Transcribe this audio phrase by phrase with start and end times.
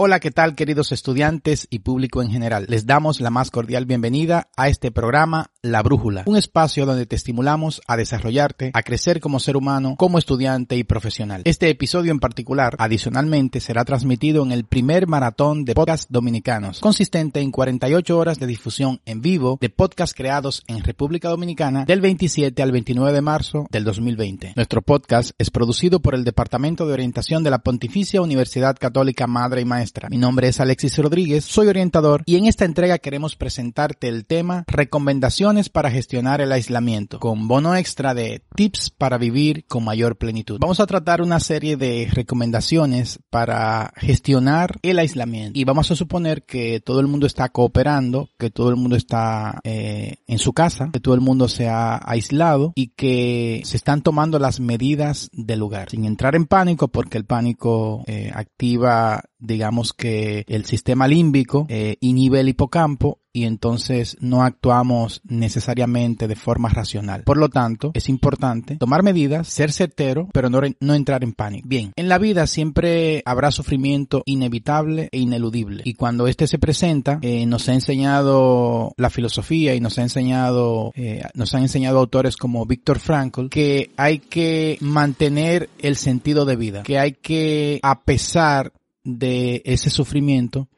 [0.00, 2.66] Hola, ¿qué tal queridos estudiantes y público en general?
[2.68, 7.16] Les damos la más cordial bienvenida a este programa La Brújula, un espacio donde te
[7.16, 11.42] estimulamos a desarrollarte, a crecer como ser humano, como estudiante y profesional.
[11.44, 17.40] Este episodio en particular, adicionalmente, será transmitido en el primer maratón de podcasts dominicanos, consistente
[17.40, 22.62] en 48 horas de difusión en vivo de podcasts creados en República Dominicana del 27
[22.62, 24.52] al 29 de marzo del 2020.
[24.56, 29.62] Nuestro podcast es producido por el Departamento de Orientación de la Pontificia Universidad Católica Madre
[29.62, 34.08] y Maestra mi nombre es Alexis Rodríguez, soy orientador y en esta entrega queremos presentarte
[34.08, 39.84] el tema Recomendaciones para gestionar el aislamiento, con bono extra de tips para vivir con
[39.84, 40.58] mayor plenitud.
[40.60, 46.44] Vamos a tratar una serie de recomendaciones para gestionar el aislamiento y vamos a suponer
[46.44, 50.90] que todo el mundo está cooperando, que todo el mundo está eh, en su casa,
[50.92, 55.58] que todo el mundo se ha aislado y que se están tomando las medidas del
[55.58, 61.66] lugar, sin entrar en pánico porque el pánico eh, activa digamos que el sistema límbico
[61.68, 67.22] eh, inhibe el hipocampo y entonces no actuamos necesariamente de forma racional.
[67.22, 71.68] Por lo tanto, es importante tomar medidas, ser certero, pero no, no entrar en pánico.
[71.68, 75.82] Bien, en la vida siempre habrá sufrimiento inevitable e ineludible.
[75.84, 80.92] Y cuando este se presenta, eh, nos ha enseñado la filosofía y nos ha enseñado,
[80.96, 86.56] eh, nos han enseñado autores como Víctor Frankl que hay que mantener el sentido de
[86.56, 88.72] vida, que hay que, a pesar
[89.04, 90.68] de ese sufrimiento,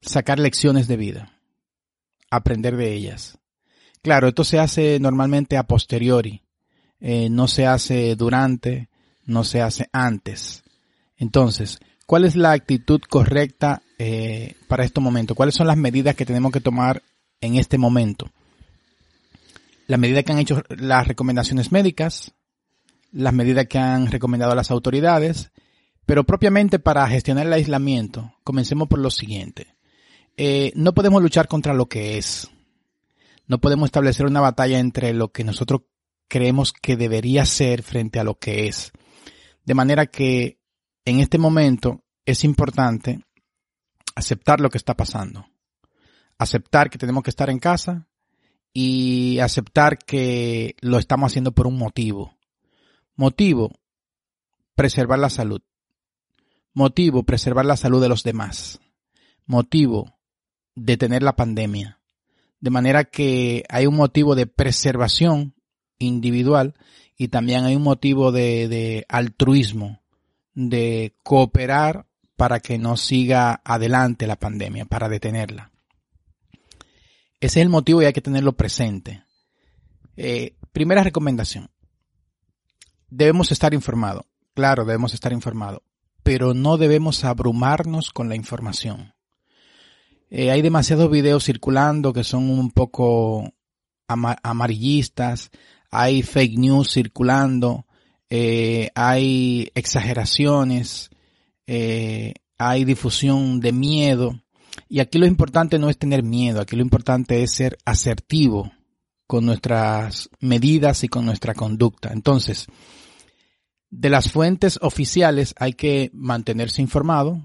[0.00, 1.32] sacar lecciones de vida,
[2.30, 3.38] aprender de ellas.
[4.02, 6.42] Claro, esto se hace normalmente a posteriori,
[7.00, 8.88] eh, no se hace durante,
[9.24, 10.62] no se hace antes.
[11.16, 15.34] Entonces, ¿cuál es la actitud correcta eh, para este momento?
[15.34, 17.02] ¿Cuáles son las medidas que tenemos que tomar
[17.40, 18.30] en este momento?
[19.86, 22.32] Las medidas que han hecho las recomendaciones médicas,
[23.12, 25.50] las medidas que han recomendado las autoridades
[26.06, 29.74] pero propiamente para gestionar el aislamiento, comencemos por lo siguiente.
[30.36, 32.48] Eh, no podemos luchar contra lo que es.
[33.48, 35.82] No podemos establecer una batalla entre lo que nosotros
[36.28, 38.92] creemos que debería ser frente a lo que es.
[39.64, 40.58] De manera que
[41.04, 43.24] en este momento es importante
[44.14, 45.46] aceptar lo que está pasando.
[46.38, 48.06] Aceptar que tenemos que estar en casa
[48.72, 52.36] y aceptar que lo estamos haciendo por un motivo.
[53.16, 53.72] Motivo,
[54.74, 55.62] preservar la salud.
[56.76, 58.80] Motivo, preservar la salud de los demás.
[59.46, 60.18] Motivo,
[60.74, 62.02] detener la pandemia.
[62.60, 65.54] De manera que hay un motivo de preservación
[65.98, 66.74] individual
[67.16, 70.02] y también hay un motivo de, de altruismo,
[70.52, 75.72] de cooperar para que no siga adelante la pandemia, para detenerla.
[77.40, 79.24] Ese es el motivo y hay que tenerlo presente.
[80.18, 81.70] Eh, primera recomendación.
[83.08, 84.26] Debemos estar informados.
[84.52, 85.80] Claro, debemos estar informados
[86.26, 89.14] pero no debemos abrumarnos con la información.
[90.28, 93.54] Eh, hay demasiados videos circulando que son un poco
[94.08, 95.52] amarillistas,
[95.88, 97.86] hay fake news circulando,
[98.28, 101.10] eh, hay exageraciones,
[101.68, 104.42] eh, hay difusión de miedo.
[104.88, 108.72] Y aquí lo importante no es tener miedo, aquí lo importante es ser asertivo
[109.28, 112.12] con nuestras medidas y con nuestra conducta.
[112.12, 112.66] Entonces,
[113.98, 117.40] de las fuentes oficiales hay que mantenerse informado,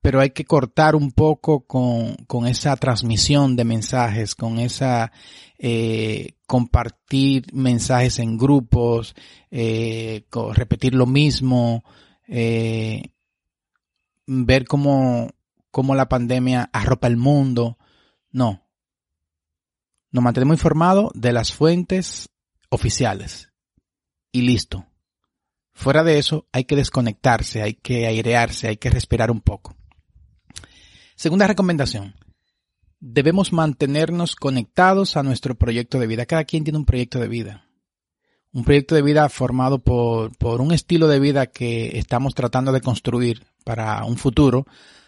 [0.00, 5.10] pero hay que cortar un poco con, esa transmisión de mensajes, con esa
[5.58, 9.16] eh, compartir mensajes en grupos,
[9.50, 11.82] eh, repetir lo mismo,
[12.28, 13.10] eh,
[14.26, 15.30] ver cómo,
[15.72, 17.78] cómo la pandemia arropa el mundo.
[18.30, 18.62] No.
[20.12, 22.28] Nos mantenemos informados de las fuentes
[22.68, 23.50] oficiales.
[24.30, 24.86] Y listo.
[25.74, 29.76] Fuera de eso, hay que desconectarse, hay que airearse, hay que respirar un poco.
[31.16, 32.14] Segunda recomendación.
[33.00, 36.26] Debemos mantenernos conectados a nuestro proyecto de vida.
[36.26, 37.66] Cada quien tiene un proyecto de vida.
[38.52, 42.80] Un proyecto de vida formado por, por un estilo de vida que estamos tratando de
[42.80, 44.66] construir para un futuro,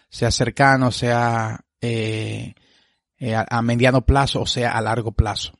[0.09, 2.53] sea cercano, sea eh,
[3.19, 5.53] eh, a, mediano plazo, o sea, a largo plazo.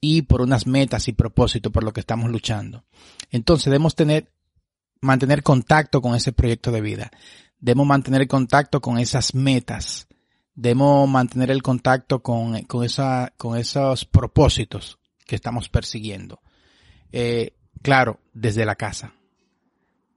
[0.00, 2.84] Y por unas metas y propósitos por lo que estamos luchando.
[3.32, 4.30] Entonces debemos tener,
[5.00, 7.10] mantener contacto con ese proyecto de vida.
[7.58, 10.06] Debemos mantener contacto con esas metas.
[10.54, 16.40] Debemos mantener el contacto con, con, esa, con esos propósitos que estamos persiguiendo.
[17.10, 19.14] Eh, claro, desde la casa.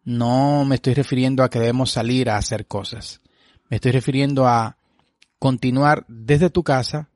[0.03, 3.21] No me estoy refiriendo a que debemos salir a hacer cosas.
[3.69, 4.77] Me estoy refiriendo a
[5.39, 7.09] continuar desde tu casa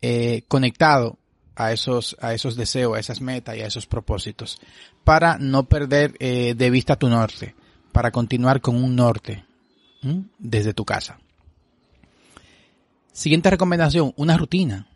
[0.00, 1.18] eh, conectado
[1.56, 4.58] a esos, a esos deseos, a esas metas y a esos propósitos,
[5.02, 7.54] para no perder eh, de vista tu norte,
[7.92, 9.44] para continuar con un norte
[10.38, 11.18] desde tu casa.
[13.12, 14.86] Siguiente recomendación, una rutina.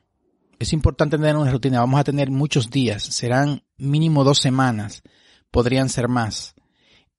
[0.58, 1.80] Es importante tener una rutina.
[1.80, 5.02] Vamos a tener muchos días, serán mínimo dos semanas,
[5.50, 6.54] podrían ser más.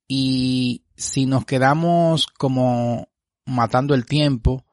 [0.08, 3.10] Y si nos quedamos como
[3.46, 4.64] matando el tiempo,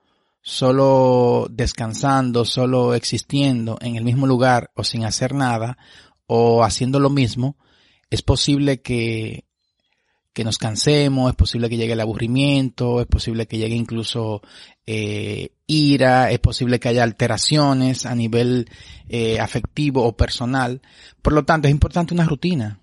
[0.49, 5.77] solo descansando, solo existiendo en el mismo lugar o sin hacer nada
[6.27, 7.59] o haciendo lo mismo,
[8.09, 9.45] es posible que,
[10.33, 14.41] que nos cansemos, es posible que llegue el aburrimiento, es posible que llegue incluso
[14.87, 18.71] eh, ira, es posible que haya alteraciones a nivel
[19.06, 20.81] eh, afectivo o personal.
[21.21, 22.81] Por lo tanto, es importante una rutina,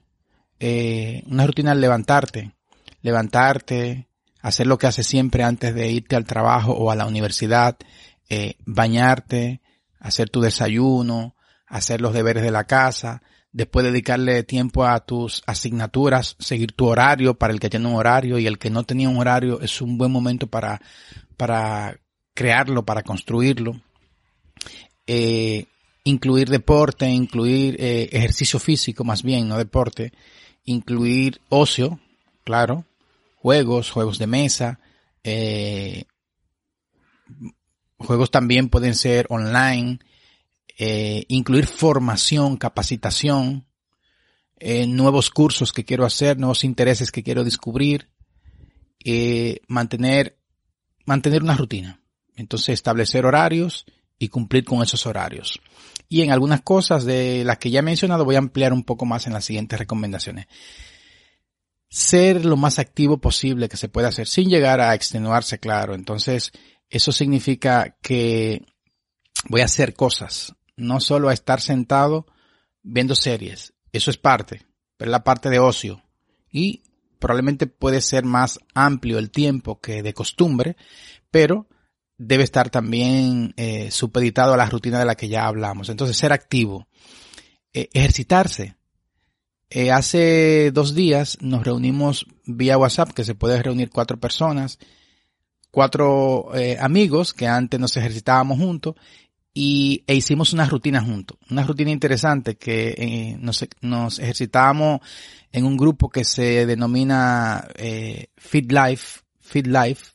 [0.60, 2.54] eh, una rutina al levantarte,
[3.02, 4.08] levantarte,
[4.46, 7.78] hacer lo que haces siempre antes de irte al trabajo o a la universidad,
[8.30, 9.60] eh, bañarte,
[10.00, 16.36] hacer tu desayuno, hacer los deberes de la casa, después dedicarle tiempo a tus asignaturas,
[16.38, 19.18] seguir tu horario para el que tiene un horario y el que no tenía un
[19.18, 20.80] horario es un buen momento para,
[21.38, 22.00] para
[22.36, 23.82] crearlo, para construirlo.
[25.08, 25.66] Eh,
[26.04, 30.14] incluir deporte, incluir eh, ejercicio físico más bien, no deporte,
[30.66, 32.00] incluir ocio,
[32.44, 32.86] claro,
[33.46, 34.80] juegos, juegos de mesa,
[35.24, 36.06] eh,
[37.96, 40.00] juegos también pueden ser online,
[40.80, 43.68] eh, incluir formación, capacitación,
[44.58, 48.10] eh, nuevos cursos que quiero hacer, nuevos intereses que quiero descubrir,
[49.68, 50.40] mantener,
[51.06, 52.02] mantener una rutina.
[52.36, 53.86] Entonces establecer horarios
[54.18, 55.62] y cumplir con esos horarios.
[56.10, 59.06] Y en algunas cosas de las que ya he mencionado voy a ampliar un poco
[59.06, 60.48] más en las siguientes recomendaciones
[61.96, 65.96] ser lo más activo posible que se pueda hacer sin llegar a extenuarse, claro.
[65.96, 66.52] Entonces,
[66.90, 68.66] eso significa que
[69.48, 72.26] voy a hacer cosas, no solo a estar sentado
[72.84, 73.74] viendo series.
[73.94, 74.66] Eso es parte,
[74.98, 76.04] pero la parte de ocio.
[76.52, 76.84] Y
[77.18, 80.76] probablemente puede ser más amplio el tiempo que de costumbre,
[81.32, 81.70] pero
[82.18, 85.88] debe estar también eh, supeditado a la rutina de la que ya hablamos.
[85.88, 86.90] Entonces, ser activo,
[87.72, 88.76] eh, ejercitarse,
[89.70, 94.78] eh, hace dos días nos reunimos vía WhatsApp, que se puede reunir cuatro personas,
[95.72, 98.96] cuatro eh, amigos que antes nos ejercitábamos juntos
[99.54, 101.38] y e hicimos una rutina juntos.
[101.50, 105.00] Una rutina interesante que eh, nos, ejercitábamos
[105.52, 107.66] en un grupo que se denomina
[108.38, 110.12] Fit Life, Fit Life.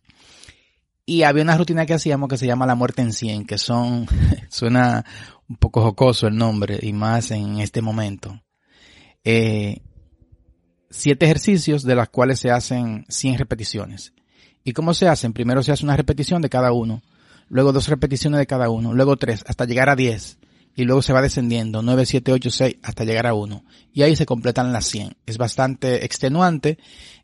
[1.07, 4.07] Y había una rutina que hacíamos que se llama La Muerte en 100, que son,
[4.49, 5.05] suena
[5.49, 8.41] un poco jocoso el nombre y más en este momento
[9.25, 9.81] eh,
[10.91, 14.13] siete ejercicios de los cuales se hacen 100 repeticiones.
[14.65, 15.33] ¿Y cómo se hacen?
[15.33, 17.03] Primero se hace una repetición de cada uno,
[17.49, 20.39] luego dos repeticiones de cada uno, luego tres, hasta llegar a 10.
[20.77, 23.65] Y luego se va descendiendo, 9, 7, 8, 6, hasta llegar a 1.
[23.93, 25.17] Y ahí se completan las 100.
[25.27, 26.79] Es bastante extenuante,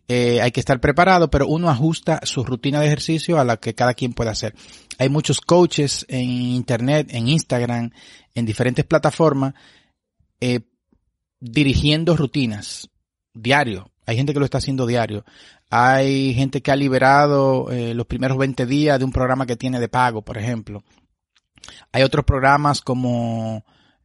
[0.08, 3.74] eh, hay que estar preparado, pero uno ajusta su rutina de ejercicio a la que
[3.74, 4.54] cada quien puede hacer.
[4.98, 7.90] Hay muchos coaches en internet, en Instagram,
[8.34, 9.54] en diferentes plataformas,
[10.40, 10.60] eh,
[11.40, 12.88] dirigiendo rutinas
[13.36, 13.90] diario.
[14.06, 15.24] Hay gente que lo está haciendo diario.
[15.70, 19.80] Hay gente que ha liberado eh, los primeros 20 días de un programa que tiene
[19.80, 20.84] de pago, por ejemplo.
[21.92, 23.64] Hay otros programas como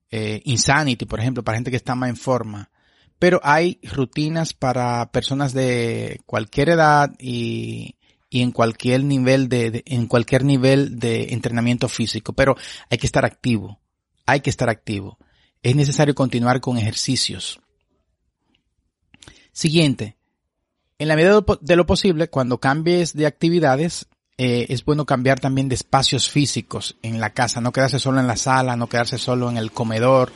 [0.10, 2.72] eh, Insanity, por ejemplo, para gente que está más en forma.
[3.20, 7.98] Pero hay rutinas para personas de cualquier edad y,
[8.30, 12.34] y en cualquier nivel de, en cualquier nivel de entrenamiento físico.
[12.34, 12.56] Pero
[12.90, 13.80] hay que estar activo.
[14.26, 15.20] Hay que estar activo
[15.64, 17.60] es necesario continuar con ejercicios.
[19.52, 20.18] Siguiente.
[20.98, 25.68] En la medida de lo posible, cuando cambies de actividades, eh, es bueno cambiar también
[25.68, 29.50] de espacios físicos en la casa, no quedarse solo en la sala, no quedarse solo
[29.50, 30.32] en el comedor,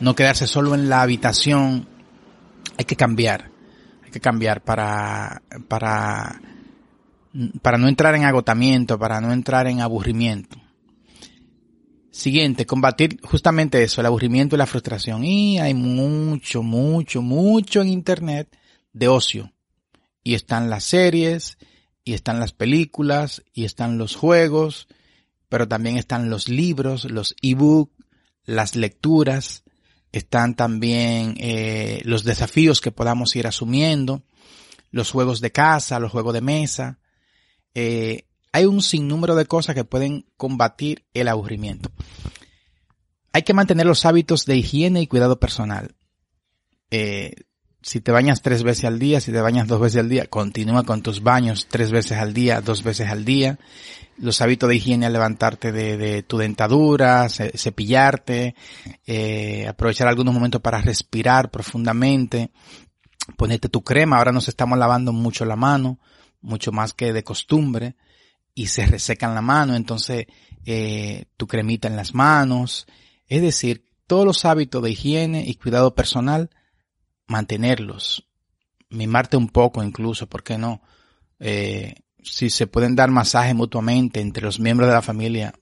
[0.00, 1.86] no quedarse solo en la habitación.
[2.78, 3.50] Hay que cambiar,
[4.04, 6.40] hay que cambiar para, para,
[7.62, 10.58] para no entrar en agotamiento, para no entrar en aburrimiento.
[12.16, 15.22] Siguiente, combatir justamente eso, el aburrimiento y la frustración.
[15.22, 18.56] Y hay mucho, mucho, mucho en Internet
[18.94, 19.52] de ocio.
[20.24, 21.58] Y están las series,
[22.04, 24.88] y están las películas, y están los juegos,
[25.50, 27.92] pero también están los libros, los ebook,
[28.46, 29.64] las lecturas,
[30.10, 34.22] están también eh, los desafíos que podamos ir asumiendo,
[34.90, 36.98] los juegos de casa, los juegos de mesa.
[37.74, 38.24] Eh,
[38.56, 41.90] hay un sinnúmero de cosas que pueden combatir el aburrimiento.
[43.34, 45.94] Hay que mantener los hábitos de higiene y cuidado personal.
[46.90, 47.34] Eh,
[47.82, 50.84] si te bañas tres veces al día, si te bañas dos veces al día, continúa
[50.84, 53.58] con tus baños tres veces al día, dos veces al día.
[54.16, 58.54] Los hábitos de higiene al levantarte de, tu dentadura, cepillarte,
[59.06, 62.52] eh, aprovechar algunos momentos para respirar profundamente,
[63.36, 64.16] ponerte tu crema.
[64.16, 65.98] Ahora nos estamos lavando mucho la mano,
[66.40, 67.96] mucho más que de costumbre,
[68.56, 70.26] y se resecan la mano, entonces
[70.64, 72.86] eh, tu cremita en las manos.
[73.28, 76.50] Es decir, todos los hábitos de higiene y cuidado personal
[77.28, 78.26] mantenerlos,
[78.88, 80.80] mimarte un poco incluso, ¿por qué no?
[81.38, 85.52] Eh, si se pueden dar masajes mutuamente entre los miembros de la familia,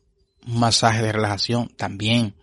[0.47, 2.37] un masaje de relajación también.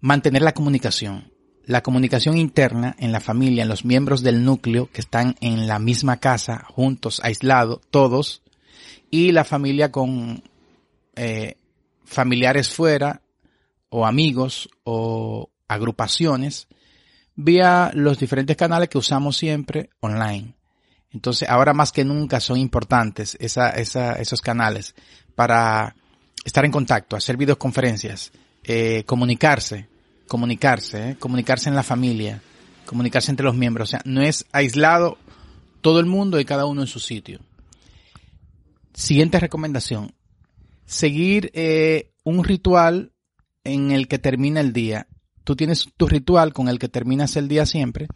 [0.00, 1.30] Mantener la comunicación.
[1.64, 5.78] La comunicación interna en la familia, en los miembros del núcleo que están en la
[5.78, 8.42] misma casa, juntos, aislados, todos,
[9.10, 10.42] y la familia con
[11.14, 11.56] eh,
[12.04, 13.22] familiares fuera,
[13.88, 16.68] o amigos, o agrupaciones,
[17.34, 20.54] vía los diferentes canales que usamos siempre online.
[21.12, 24.94] Entonces, ahora más que nunca son importantes esa, esa, esos canales
[25.34, 25.94] para
[26.44, 28.32] estar en contacto, hacer videoconferencias,
[28.64, 29.88] eh, comunicarse,
[30.28, 32.42] comunicarse, eh, comunicarse en la familia,
[32.84, 33.88] comunicarse entre los miembros.
[33.88, 35.18] O sea, no es aislado
[35.80, 37.40] todo el mundo y cada uno en su sitio.
[38.96, 40.12] Siguiente recomendación.
[40.84, 43.12] Seguir eh, un ritual
[43.62, 45.06] en el que termina el día
[45.46, 48.08] tú tienes tu ritual con el que terminas el día siempre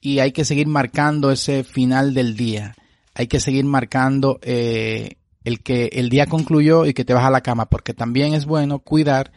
[0.00, 2.74] y hay que seguir marcando ese final del día.
[3.14, 7.30] Hay que seguir marcando eh, el que el día concluyó y que te vas a
[7.30, 9.32] la cama, porque también es bueno cuidar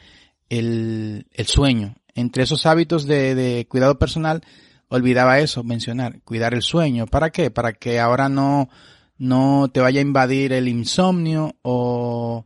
[0.47, 1.97] el, el sueño.
[2.15, 4.41] Entre esos hábitos de, de, cuidado personal,
[4.87, 7.05] olvidaba eso, mencionar, cuidar el sueño.
[7.05, 7.51] ¿Para qué?
[7.51, 8.69] Para que ahora no,
[9.17, 12.45] no te vaya a invadir el insomnio o,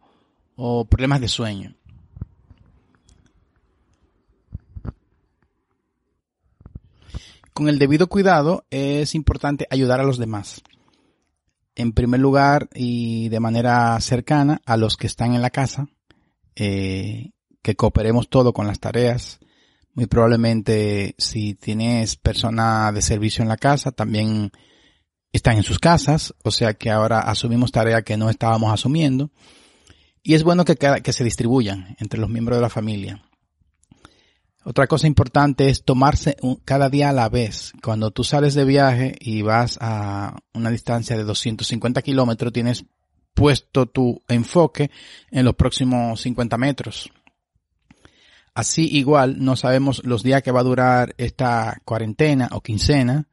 [0.89, 1.75] problemas de sueño.
[7.53, 10.61] Con el debido cuidado es importante ayudar a los demás.
[11.75, 15.88] En primer lugar y de manera cercana a los que están en la casa,
[16.55, 19.39] eh, que cooperemos todo con las tareas.
[19.93, 24.51] Muy probablemente si tienes persona de servicio en la casa, también
[25.31, 29.31] están en sus casas, o sea que ahora asumimos tareas que no estábamos asumiendo.
[30.24, 33.24] Y es bueno que, que se distribuyan entre los miembros de la familia.
[34.65, 37.71] Otra cosa importante es tomarse cada día a la vez.
[37.81, 42.86] Cuando tú sales de viaje y vas a una distancia de 250 kilómetros, tienes
[43.33, 44.91] puesto tu enfoque
[45.31, 47.09] en los próximos 50 metros.
[48.53, 53.28] Así igual no sabemos los días que va a durar esta cuarentena o quincena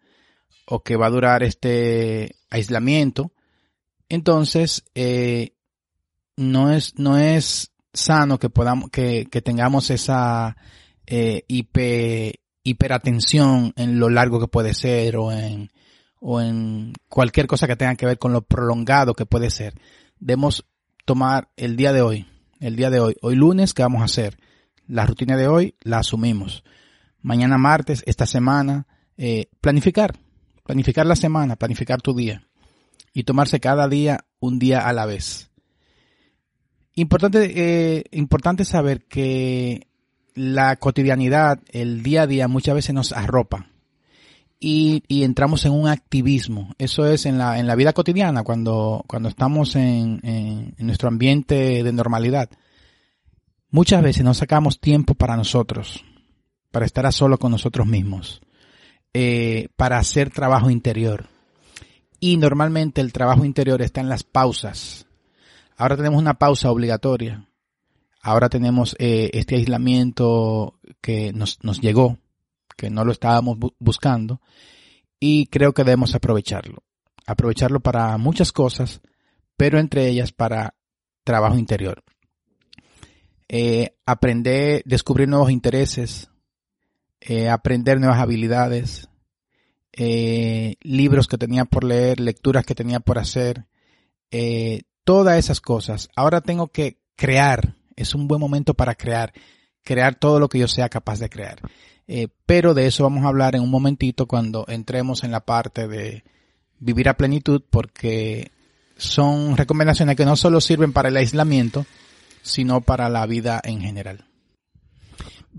[0.67, 3.33] o que va a durar este aislamiento.
[4.09, 5.55] Entonces, eh,
[6.37, 10.57] no es, no es sano que podamos, que, que tengamos esa,
[11.07, 11.45] eh,
[12.65, 15.71] hiperatención en lo largo que puede ser o en,
[16.21, 19.75] o en cualquier cosa que tenga que ver con lo prolongado que puede ser.
[20.19, 20.67] Debemos
[21.05, 22.27] tomar el día de hoy,
[22.59, 24.39] el día de hoy, hoy lunes, ¿qué vamos a hacer?
[24.89, 26.65] La rutina de hoy la asumimos.
[27.23, 30.17] Mañana martes, esta semana, eh, planificar,
[30.67, 32.47] planificar la semana, planificar tu día
[33.13, 35.51] y tomarse cada día un día a la vez.
[36.95, 39.87] Importante, eh, importante saber que
[40.35, 43.69] la cotidianidad, el día a día muchas veces nos arropa
[44.59, 46.75] y, y entramos en un activismo.
[46.79, 51.83] Eso es en la, en la vida cotidiana, cuando, cuando estamos en, en, nuestro ambiente
[51.83, 52.51] de normalidad.
[53.71, 56.05] Muchas veces no sacamos tiempo para nosotros,
[56.71, 58.41] para estar a solo con nosotros mismos,
[59.15, 61.27] eh, para hacer trabajo interior.
[62.21, 65.07] Y normalmente el trabajo interior está en las pausas.
[65.77, 67.47] Ahora tenemos una pausa obligatoria
[68.27, 72.19] ahora tenemos eh, este aislamiento que nos, nos llegó,
[72.77, 74.41] que no lo estábamos buscando,
[75.21, 76.83] y creo que debemos aprovecharlo.
[77.25, 79.01] Aprovecharlo para muchas cosas,
[79.57, 80.75] pero entre ellas para
[81.23, 82.03] trabajo interior.
[83.49, 86.29] Eh, aprender, descubrir nuevos intereses,
[87.21, 89.09] eh, aprender nuevas habilidades,
[89.99, 93.65] libros que tenía por leer, lecturas que tenía por hacer,
[95.05, 96.11] todas esas cosas.
[96.15, 99.33] Ahora tengo que crear es un buen momento para crear,
[99.83, 101.61] crear todo lo que yo sea capaz de crear.
[102.07, 105.89] Eh, pero de eso vamos a hablar en un momentito cuando entremos en la parte
[105.89, 106.23] de
[106.79, 108.53] vivir a plenitud, porque
[108.97, 111.87] son recomendaciones que no solo sirven para el aislamiento,
[112.43, 114.27] sino para la vida en general.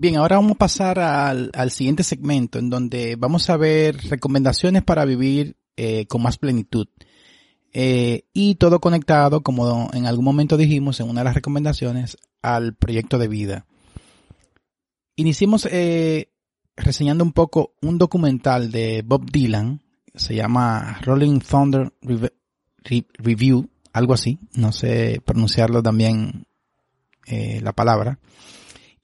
[0.00, 5.04] Bien, ahora vamos a pasar al, siguiente segmento en donde vamos a ver recomendaciones para
[5.04, 6.86] vivir eh, con más plenitud.
[7.72, 12.76] Eh, y todo conectado, como en algún momento dijimos en una de las recomendaciones, al
[12.76, 13.66] proyecto de vida.
[15.16, 16.30] Iniciemos eh,
[16.76, 19.82] reseñando un poco un documental de Bob Dylan,
[20.14, 21.92] se llama Rolling Thunder
[23.18, 26.46] Review, algo así, no sé pronunciarlo también
[27.26, 28.20] la palabra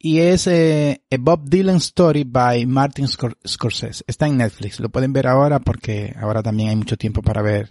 [0.04, 4.04] y es eh, A Bob Dylan Story by Martin Scorsese.
[4.06, 7.70] Está en Netflix, lo pueden ver ahora porque ahora también hay mucho tiempo para ver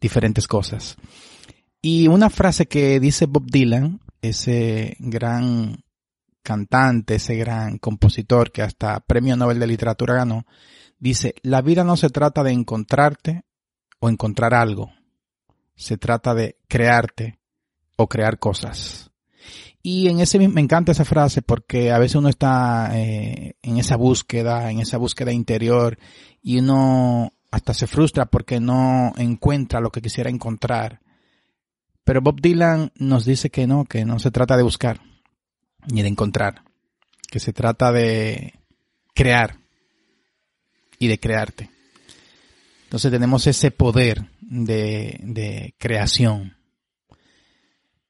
[0.00, 0.96] diferentes cosas.
[1.80, 5.84] Y una frase que dice Bob Dylan, ese gran
[6.42, 10.46] cantante, ese gran compositor que hasta Premio Nobel de Literatura ganó,
[10.98, 13.44] dice, la vida no se trata de encontrarte
[14.00, 14.90] o encontrar algo,
[15.76, 17.38] se trata de crearte
[17.94, 19.07] o crear cosas.
[19.82, 23.96] Y en ese me encanta esa frase porque a veces uno está eh, en esa
[23.96, 25.98] búsqueda, en esa búsqueda interior
[26.42, 31.00] y uno hasta se frustra porque no encuentra lo que quisiera encontrar.
[32.04, 35.00] Pero Bob Dylan nos dice que no, que no se trata de buscar
[35.92, 36.62] ni de encontrar,
[37.30, 38.54] que se trata de
[39.14, 39.58] crear
[40.98, 41.70] y de crearte.
[42.84, 46.56] Entonces tenemos ese poder de, de creación.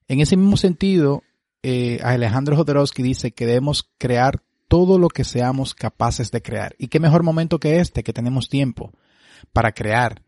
[0.06, 1.22] En ese mismo sentido,
[1.62, 6.74] eh, Alejandro Jodorowsky dice que debemos crear todo lo que seamos capaces de crear.
[6.78, 8.92] Y qué mejor momento que este, que tenemos tiempo
[9.52, 10.22] para crear.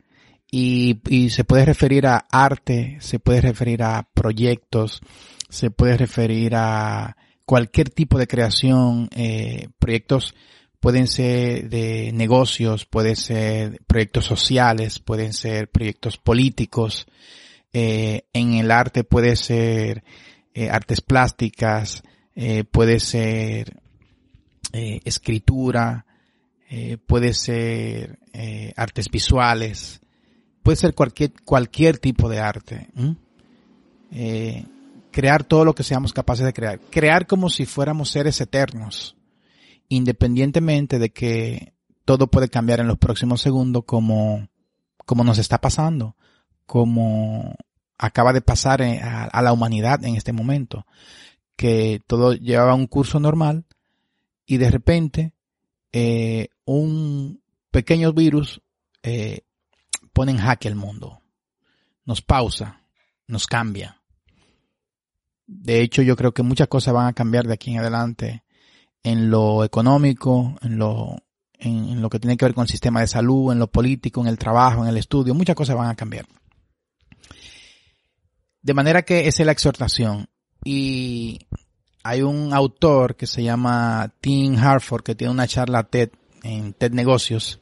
[0.50, 0.98] Y,
[1.30, 5.00] se puede referir a arte, se puede referir a proyectos,
[5.48, 10.34] se puede referir a cualquier tipo de creación, eh, proyectos
[10.80, 17.06] pueden ser de negocios, pueden ser proyectos sociales, pueden ser proyectos políticos,
[17.72, 20.02] eh, en el arte puede ser
[20.60, 22.02] eh, artes plásticas,
[22.34, 23.80] eh, puede ser
[24.74, 26.04] eh, escritura,
[27.06, 28.18] puede ser
[28.76, 30.02] artes visuales,
[30.62, 32.88] puede ser cualquier, cualquier tipo de arte.
[35.10, 36.78] crear todo lo que seamos capaces de crear.
[36.78, 39.16] Crear como si fuéramos seres eternos,
[39.88, 41.72] independientemente de que
[42.04, 44.46] todo puede cambiar en los próximos segundos como,
[45.06, 46.16] como nos está pasando,
[46.66, 47.56] como
[48.02, 50.86] acaba de pasar a, la humanidad en este momento,
[51.54, 53.66] que todo llevaba un curso normal
[54.46, 55.34] y de repente
[55.92, 58.62] eh, un pequeño virus
[59.02, 59.42] eh,
[60.14, 61.20] pone en jaque el mundo,
[62.06, 62.80] nos pausa,
[63.26, 64.00] nos cambia.
[65.46, 68.44] De hecho, yo creo que muchas cosas van a cambiar de aquí en adelante
[69.02, 71.16] en lo económico, en lo,
[71.58, 74.28] en lo que tiene que ver con el sistema de salud, en lo político, en
[74.28, 76.24] el trabajo, en el estudio, muchas cosas van a cambiar.
[78.62, 80.28] De manera que esa es la exhortación.
[80.64, 81.46] Y
[82.02, 86.10] hay un autor que se llama Tim Harford que tiene una charla TED
[86.42, 87.60] en TED Negocios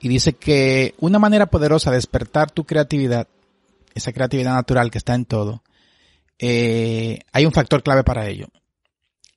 [0.00, 3.28] y dice que una manera poderosa de despertar tu creatividad,
[3.94, 5.62] esa creatividad natural que está en todo,
[6.38, 8.46] eh, hay un factor clave para ello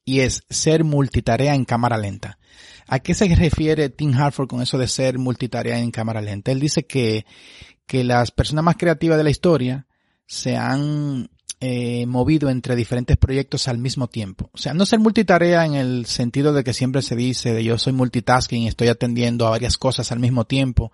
[0.06, 2.38] y es ser multitarea en cámara lenta.
[2.88, 6.52] ¿A qué se refiere Tim Harford con eso de ser multitarea en cámara lenta?
[6.52, 7.26] Él dice que,
[7.88, 9.88] que las personas más creativas de la historia
[10.32, 14.50] se han eh, movido entre diferentes proyectos al mismo tiempo.
[14.54, 17.78] O sea, no ser multitarea en el sentido de que siempre se dice de yo
[17.78, 20.94] soy multitasking y estoy atendiendo a varias cosas al mismo tiempo,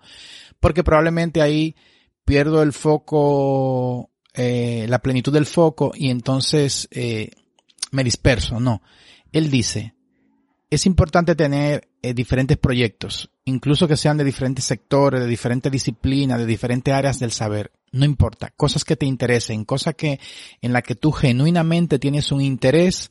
[0.58, 1.76] porque probablemente ahí
[2.24, 7.30] pierdo el foco, eh, la plenitud del foco y entonces eh,
[7.92, 8.58] me disperso.
[8.58, 8.82] No,
[9.30, 9.94] él dice,
[10.68, 16.46] es importante tener diferentes proyectos, incluso que sean de diferentes sectores, de diferentes disciplinas, de
[16.46, 20.20] diferentes áreas del saber no importa, cosas que te interesen, cosas que
[20.60, 23.10] en la que tú genuinamente tienes un interés,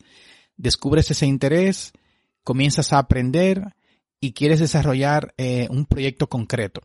[0.56, 1.94] descubres ese interés,
[2.44, 3.76] comienzas a aprender
[4.20, 6.82] y quieres desarrollar eh, un proyecto concreto.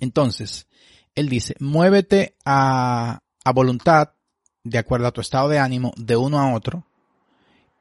[0.00, 0.66] Entonces,
[1.14, 4.12] él dice, muévete a, a voluntad,
[4.62, 6.86] de acuerdo a tu estado de ánimo, de uno a otro,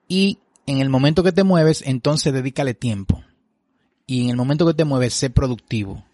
[0.07, 0.39] y
[0.69, 3.23] en el momento que te mueves, entonces dedícale tiempo.
[4.05, 6.05] Y en el momento que te mueves, sé productivo.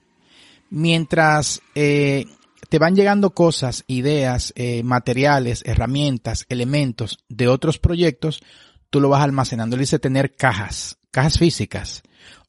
[0.70, 2.26] Mientras eh,
[2.70, 8.42] te van llegando cosas, ideas, eh, materiales, herramientas, elementos de otros proyectos,
[8.90, 9.76] tú lo vas almacenando.
[9.76, 12.04] Él dice tener cajas, cajas físicas,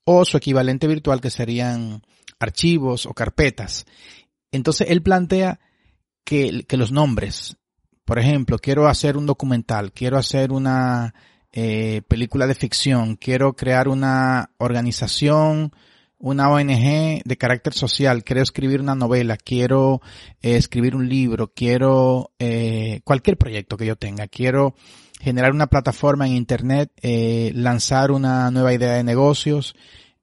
[0.04, 2.02] o su equivalente virtual que serían
[2.38, 3.84] archivos o carpetas.
[4.52, 5.58] Entonces él plantea
[6.24, 7.56] que, que los nombres,
[8.04, 11.14] por ejemplo, quiero hacer un documental, quiero hacer una
[11.56, 15.72] eh, película de ficción, quiero crear una organización
[16.18, 20.00] una ONG de carácter social, quiero escribir una novela, quiero
[20.40, 24.74] eh, escribir un libro, quiero eh, cualquier proyecto que yo tenga, quiero
[25.20, 29.74] generar una plataforma en Internet, eh, lanzar una nueva idea de negocios,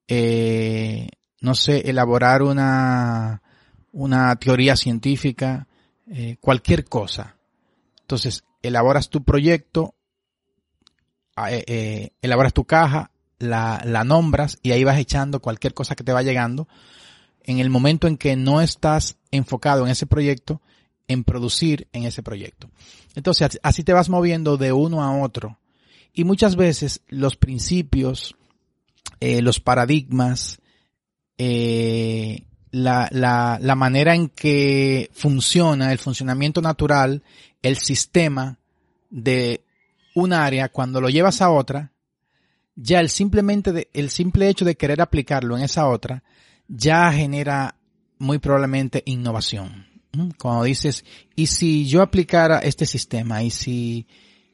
[0.08, 1.10] eh,
[1.41, 3.41] no sé, elaborar una,
[3.91, 5.67] una teoría científica,
[6.41, 7.38] cualquier cosa.
[8.02, 9.96] Entonces, elaboras tu proyecto,
[11.36, 11.50] ah,
[12.22, 16.24] elaboras tu caja, la, la nombras y ahí vas echando cualquier cosa que te va
[16.24, 16.67] llegando.
[17.43, 20.62] En el momento en que no estás enfocado en ese proyecto,
[21.08, 22.69] en producir en ese proyecto.
[23.15, 25.60] Entonces, así te vas moviendo de uno a otro.
[26.13, 28.36] Y muchas veces los principios,
[29.19, 30.60] eh, los paradigmas,
[31.38, 37.24] eh, la, la, la manera en que funciona el funcionamiento natural,
[37.62, 38.58] el sistema
[39.10, 39.63] de
[40.15, 41.91] un área, cuando lo llevas a otra,
[42.76, 46.23] ya el simplemente de, el simple hecho de querer aplicarlo en esa otra,
[46.67, 47.76] ya genera
[48.19, 49.88] muy probablemente innovación.
[50.38, 51.04] Cuando dices,
[51.36, 53.41] ¿y si yo aplicara este sistema?
[53.41, 54.08] ¿Y si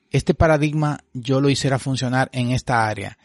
[0.10, 3.18] este paradigma yo lo hiciera funcionar en esta área?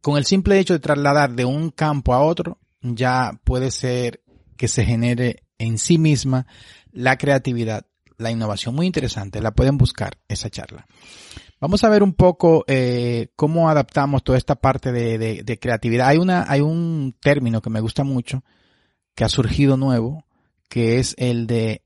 [0.00, 4.22] Con el simple hecho de trasladar de un campo a otro, ya puede ser
[4.56, 6.46] que se genere en sí misma
[6.92, 7.86] la creatividad,
[8.18, 8.74] la innovación.
[8.74, 10.86] Muy interesante, la pueden buscar esa charla.
[11.60, 16.08] Vamos a ver un poco eh, cómo adaptamos toda esta parte de, de, creatividad.
[16.08, 18.44] Hay una, hay un término que me gusta mucho,
[19.14, 20.26] que ha surgido nuevo,
[20.68, 21.82] que es el de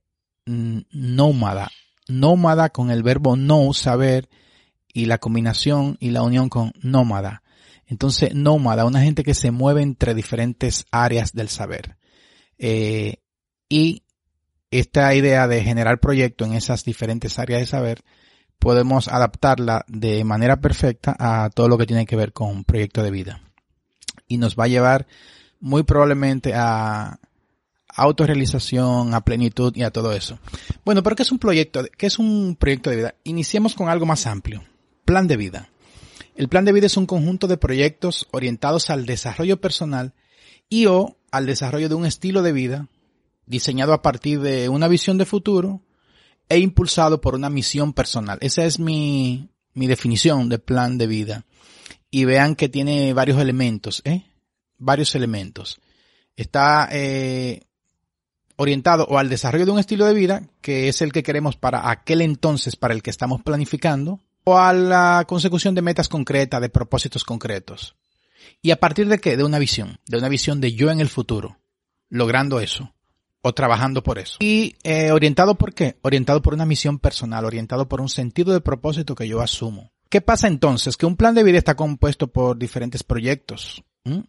[0.46, 1.70] nómada.
[2.08, 4.28] Nómada con el verbo no, saber,
[4.92, 7.42] y la combinación y la unión con nómada.
[7.86, 11.96] Entonces, nómada, una gente que se mueve entre diferentes áreas del saber.
[12.58, 13.18] Eh,
[13.68, 14.02] y
[14.70, 18.02] esta idea de generar proyectos en esas diferentes áreas de saber,
[18.58, 23.10] podemos adaptarla de manera perfecta a todo lo que tiene que ver con proyecto de
[23.10, 23.40] vida.
[24.26, 25.06] Y nos va a llevar
[25.60, 27.18] muy probablemente a
[27.88, 30.38] autorrealización, a plenitud y a todo eso.
[30.84, 31.84] Bueno, pero ¿qué es un proyecto?
[31.96, 33.14] ¿Qué es un proyecto de vida?
[33.24, 34.64] Iniciemos con algo más amplio.
[35.04, 35.70] Plan de vida.
[36.36, 40.12] El plan de vida es un conjunto de proyectos orientados al desarrollo personal
[40.68, 42.88] y o al desarrollo de un estilo de vida
[43.48, 45.82] diseñado a partir de una visión de futuro
[46.48, 48.38] e impulsado por una misión personal.
[48.40, 51.44] Esa es mi, mi definición de plan de vida.
[52.10, 54.24] Y vean que tiene varios elementos, ¿eh?
[54.78, 55.78] Varios elementos.
[56.36, 57.62] Está eh,
[58.56, 61.90] orientado o al desarrollo de un estilo de vida, que es el que queremos para
[61.90, 66.70] aquel entonces para el que estamos planificando, o a la consecución de metas concretas, de
[66.70, 67.96] propósitos concretos.
[68.62, 69.36] ¿Y a partir de qué?
[69.36, 71.58] De una visión, de una visión de yo en el futuro,
[72.08, 72.94] logrando eso,
[73.42, 74.36] o trabajando por eso.
[74.40, 75.98] ¿Y eh, orientado por qué?
[76.02, 79.92] Orientado por una misión personal, orientado por un sentido de propósito que yo asumo.
[80.10, 80.96] ¿Qué pasa entonces?
[80.96, 83.82] Que un plan de vida está compuesto por diferentes proyectos.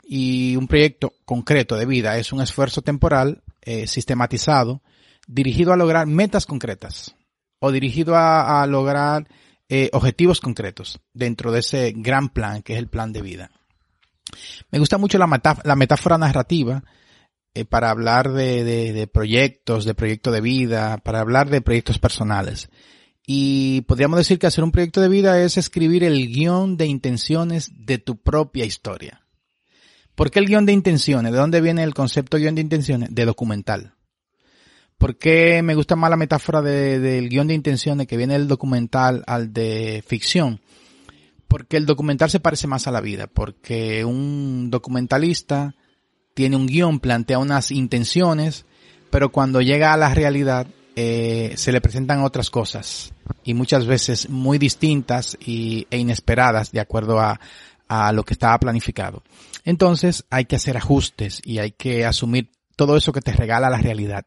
[0.04, 4.82] Y un proyecto concreto de vida es un esfuerzo temporal eh, sistematizado
[5.26, 7.16] dirigido a lograr metas concretas
[7.60, 9.28] o dirigido a, lograr
[9.70, 13.52] eh, objetivos concretos dentro de ese gran plan que es el plan de vida.
[14.72, 16.84] Me gusta mucho la, metáfora narrativa
[17.60, 22.70] eh, para hablar de, de, proyectos, de proyecto de vida, para hablar de proyectos personales.
[23.28, 27.72] Y podríamos decir que hacer un proyecto de vida es escribir el guion de intenciones
[27.86, 29.26] de tu propia historia.
[30.16, 31.32] ¿Por qué el guion de intenciones?
[31.32, 33.14] ¿De dónde viene el concepto guion de intenciones?
[33.14, 33.94] De documental.
[34.98, 39.24] ¿Por qué me gusta más la metáfora del guion de intenciones que viene del documental
[39.28, 40.62] al de ficción?
[41.48, 45.76] Porque el documental se parece más a la vida, porque un documentalista
[46.40, 48.66] tiene un guion, plantea unas intenciones,
[49.10, 53.12] pero cuando llega a la realidad eh, se le presentan otras cosas
[53.44, 57.42] y muchas veces muy distintas y, e inesperadas de acuerdo a,
[57.90, 59.22] a lo que estaba planificado.
[59.66, 63.82] Entonces hay que hacer ajustes y hay que asumir todo eso que te regala la
[63.82, 64.26] realidad.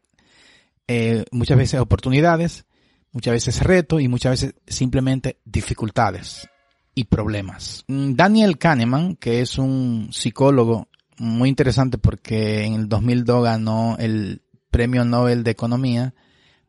[0.87, 2.65] Eh, muchas veces oportunidades,
[3.11, 6.47] muchas veces retos y muchas veces simplemente dificultades
[6.93, 7.85] y problemas.
[7.87, 14.41] Mm, Daniel Kahneman, que es un psicólogo muy interesante porque en el 2002 ganó el
[14.71, 16.13] Premio Nobel de Economía,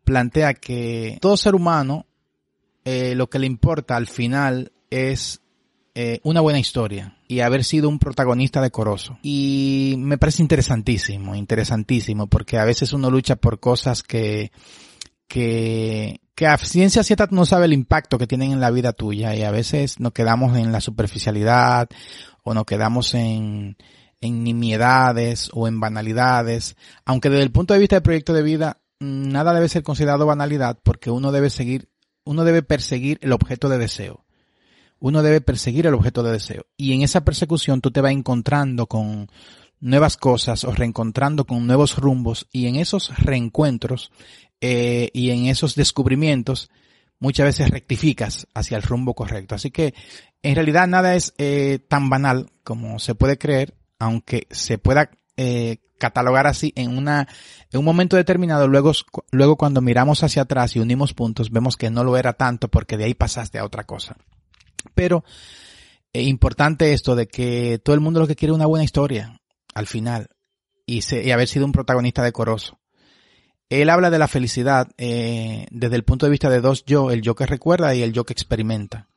[0.04, 2.07] plantea que todo ser humano
[2.85, 5.40] eh, lo que le importa al final es
[5.94, 9.18] eh, una buena historia y haber sido un protagonista decoroso.
[9.22, 14.52] Y me parece interesantísimo, interesantísimo, porque a veces uno lucha por cosas que,
[15.26, 19.35] que, que a ciencia cierta no sabe el impacto que tienen en la vida tuya
[19.35, 21.88] y a veces nos quedamos en la superficialidad
[22.42, 23.76] o nos quedamos en,
[24.25, 28.81] en nimiedades o en banalidades, aunque desde el punto de vista del proyecto de vida
[29.01, 31.89] nada debe ser considerado banalidad porque uno debe seguir,
[32.25, 34.25] uno debe perseguir el objeto de deseo
[35.05, 36.65] uno debe perseguir el objeto de deseo.
[36.79, 39.29] Y en esa persecución tú te vas encontrando con
[39.79, 44.11] nuevas cosas o reencontrando con nuevos rumbos y en esos reencuentros
[44.63, 46.71] eh, y en esos descubrimientos
[47.19, 49.55] muchas veces rectificas hacia el rumbo correcto.
[49.55, 49.93] Así que
[50.43, 55.78] en realidad nada es eh, tan banal como se puede creer, aunque se pueda eh,
[55.98, 57.28] catalogar así en una
[57.72, 58.92] en un momento determinado luego
[59.30, 62.96] luego cuando miramos hacia atrás y unimos puntos vemos que no lo era tanto porque
[62.96, 64.16] de ahí pasaste a otra cosa.
[64.94, 65.24] Pero
[66.12, 69.40] eh, importante esto de que todo el mundo lo que quiere es una buena historia
[69.74, 70.28] al final
[70.87, 72.78] y, y haber sido un protagonista decoroso.
[73.70, 77.22] Él habla de la felicidad eh, desde el punto de vista de dos yo el
[77.22, 79.09] yo que recuerda y el yo que experimenta.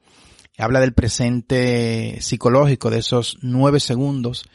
[0.57, 4.45] Habla del presente psicológico de esos nueve segundos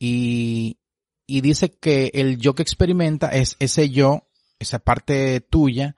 [0.00, 0.78] y,
[1.26, 4.26] y dice que el yo que experimenta es ese yo,
[4.58, 5.94] esa parte tuya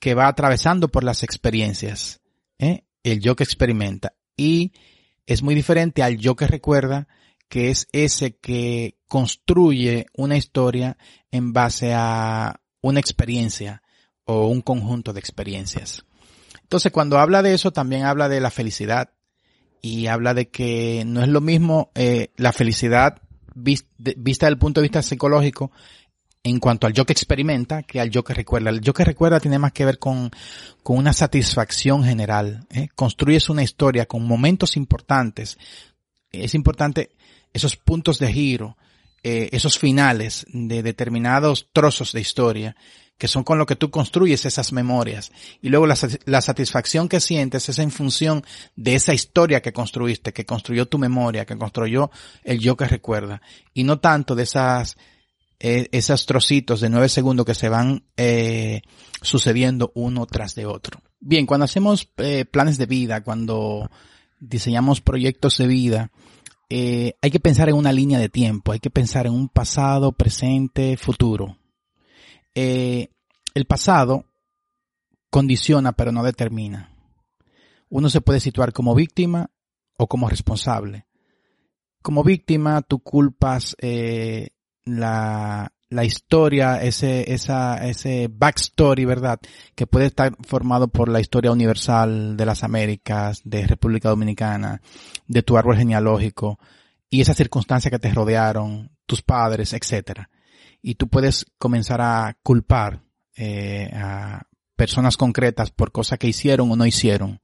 [0.00, 2.20] que va atravesando por las experiencias,
[2.58, 2.84] ¿eh?
[3.04, 4.14] el yo que experimenta.
[4.36, 4.72] Y
[5.26, 7.06] es muy diferente al yo que recuerda,
[7.48, 10.96] que es ese que construye una historia
[11.30, 13.82] en base a una experiencia
[14.24, 16.04] o un conjunto de experiencias.
[16.62, 19.10] Entonces, cuando habla de eso, también habla de la felicidad
[19.80, 23.20] y habla de que no es lo mismo eh, la felicidad
[23.54, 25.70] vista desde el punto de vista psicológico
[26.42, 28.70] en cuanto al yo que experimenta que al yo que recuerda.
[28.70, 30.30] El yo que recuerda tiene más que ver con,
[30.82, 32.66] con una satisfacción general.
[32.70, 32.88] ¿eh?
[32.94, 35.58] Construyes una historia con momentos importantes.
[36.30, 37.12] Es importante
[37.52, 38.76] esos puntos de giro,
[39.22, 42.76] eh, esos finales de determinados trozos de historia
[43.18, 45.30] que son con lo que tú construyes esas memorias.
[45.62, 48.44] Y luego la, la, satisfacción que sientes es en función
[48.76, 52.10] de esa historia que construiste, que construyó tu memoria, que construyó
[52.42, 53.40] el yo que recuerda.
[53.72, 54.96] Y no tanto de esas,
[55.60, 58.82] eh, esos trocitos de nueve segundos que se van eh,
[59.22, 61.00] sucediendo uno tras de otro.
[61.20, 63.90] Bien, cuando hacemos eh, planes de vida, cuando
[64.40, 66.10] diseñamos proyectos de vida,
[66.68, 70.12] eh, hay que pensar en una línea de tiempo, hay que pensar en un pasado,
[70.12, 71.56] presente, futuro
[72.54, 73.08] eh,
[73.54, 74.24] el pasado
[75.30, 76.90] condiciona pero no determina.
[77.88, 79.50] Uno se puede situar como víctima
[79.96, 81.06] o como responsable.
[82.02, 84.50] Como víctima tú culpas eh,
[84.84, 89.40] la, la historia, ese, esa, ese backstory, ¿verdad?
[89.74, 94.82] Que puede estar formado por la historia universal de las Américas, de República Dominicana,
[95.26, 96.58] de tu árbol genealógico
[97.08, 100.30] y esas circunstancias que te rodearon, tus padres, etcétera
[100.86, 103.02] y tú puedes comenzar a culpar
[103.36, 107.40] eh, a personas concretas por cosas que hicieron o no hicieron.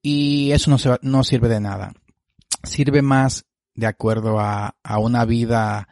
[0.00, 1.92] Y eso no, se, no sirve de nada.
[2.62, 5.86] Sirve más de acuerdo a, a una vida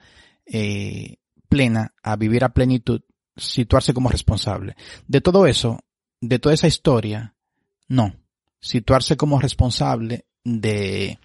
[0.47, 1.19] eh,
[1.51, 3.03] plena, a vivir a plenitud,
[3.37, 4.75] situarse como responsable.
[5.07, 5.81] De todo eso,
[6.23, 7.35] de toda esa historia,
[7.89, 8.15] no.
[8.59, 11.19] Situarse como responsable de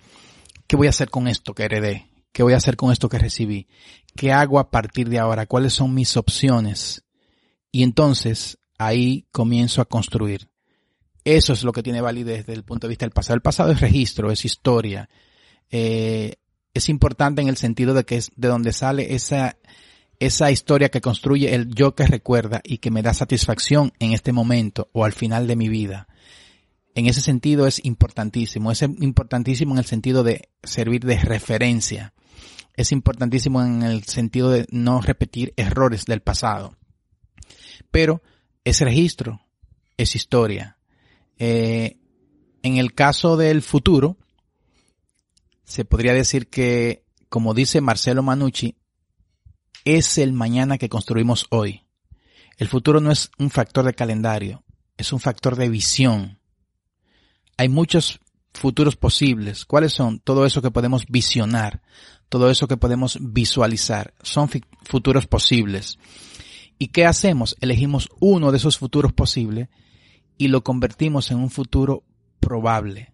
[0.67, 3.17] qué voy a hacer con esto que heredé, ¿Qué voy a hacer con esto que
[3.17, 3.67] recibí?
[4.15, 5.45] ¿Qué hago a partir de ahora?
[5.45, 7.03] ¿Cuáles son mis opciones?
[7.71, 10.49] Y entonces ahí comienzo a construir.
[11.23, 13.35] Eso es lo que tiene validez desde el punto de vista del pasado.
[13.35, 15.09] El pasado es registro, es historia.
[15.69, 16.35] Eh,
[16.73, 19.57] es importante en el sentido de que es de donde sale esa,
[20.19, 24.33] esa historia que construye el yo que recuerda y que me da satisfacción en este
[24.33, 26.08] momento o al final de mi vida
[26.95, 28.71] en ese sentido es importantísimo.
[28.71, 32.13] Es importantísimo en el sentido de servir de referencia.
[32.75, 36.75] Es importantísimo en el sentido de no repetir errores del pasado.
[37.91, 38.21] Pero
[38.63, 39.41] es registro,
[39.97, 40.77] es historia.
[41.37, 41.97] Eh,
[42.63, 44.17] en el caso del futuro,
[45.63, 48.75] se podría decir que, como dice Marcelo Manucci,
[49.85, 51.85] es el mañana que construimos hoy.
[52.57, 54.63] El futuro no es un factor de calendario,
[54.97, 56.38] es un factor de visión
[57.59, 58.21] hay muchos
[58.53, 59.65] futuros posibles.
[59.65, 60.19] ¿Cuáles son?
[60.19, 61.81] Todo eso que podemos visionar,
[62.29, 64.13] todo eso que podemos visualizar.
[64.23, 64.49] Son
[64.85, 65.99] futuros posibles.
[66.77, 67.57] ¿Y qué hacemos?
[67.59, 69.67] Elegimos uno de esos futuros posibles
[70.37, 72.05] y lo convertimos en un futuro
[72.39, 73.11] probable.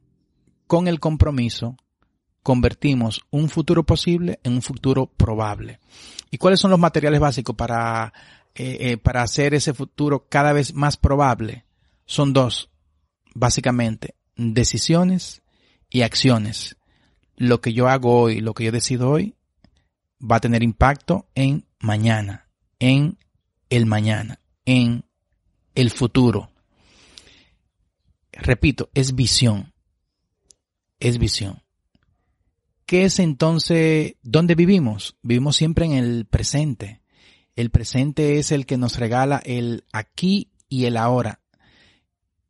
[0.68, 1.76] Con el compromiso,
[2.44, 5.80] convertimos un futuro posible en un futuro probable.
[6.30, 8.14] ¿Y cuáles son los materiales básicos para,
[8.54, 11.66] eh, eh, para hacer ese futuro cada vez más probable?
[12.06, 12.70] Son dos,
[13.34, 15.42] básicamente decisiones
[15.90, 16.78] y acciones.
[17.38, 19.36] Lo que yo hago hoy, lo que yo decido hoy,
[20.20, 22.48] va a tener impacto en mañana,
[22.80, 23.18] en
[23.70, 25.06] el mañana, en
[25.76, 26.52] el futuro.
[28.32, 29.74] Repito, es visión.
[31.00, 31.62] Es visión.
[32.86, 35.18] ¿Qué es entonces dónde vivimos?
[35.22, 37.02] Vivimos siempre en el presente.
[37.56, 41.40] El presente es el que nos regala el aquí y el ahora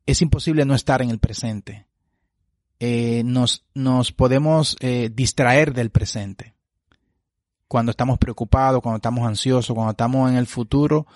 [0.06, 1.88] es imposible no estar en el presente.
[2.80, 6.54] Eh, nos, nos podemos eh, distraer del presente.
[7.68, 11.08] Cuando estamos preocupados, cuando estamos ansiosos, cuando estamos en el futuro,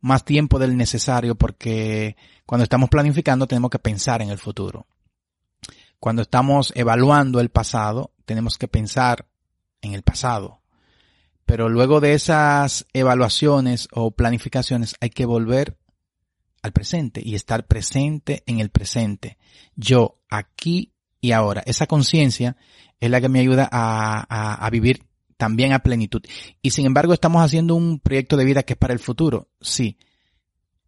[0.00, 4.86] más tiempo del necesario porque cuando estamos planificando tenemos que pensar en el futuro.
[5.98, 9.26] Cuando estamos evaluando el pasado, tenemos que pensar
[9.80, 10.60] en el pasado.
[11.44, 15.76] Pero luego de esas evaluaciones o planificaciones hay que volver
[16.66, 19.38] al presente y estar presente en el presente.
[19.74, 21.62] Yo aquí y ahora.
[21.66, 22.56] Esa conciencia
[23.00, 25.04] es la que me ayuda a, vivir
[25.36, 26.22] también a plenitud.
[26.62, 29.48] Y sin embargo estamos haciendo un proyecto de vida que es para el futuro.
[29.60, 29.98] Sí.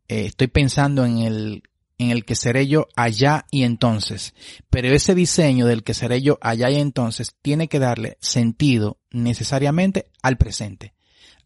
[0.08, 1.62] Eh, estoy pensando en el,
[1.98, 4.34] en el que seré yo allá y entonces.
[4.70, 10.10] Pero ese diseño del que seré yo allá y entonces tiene que darle sentido necesariamente
[10.22, 10.94] al presente,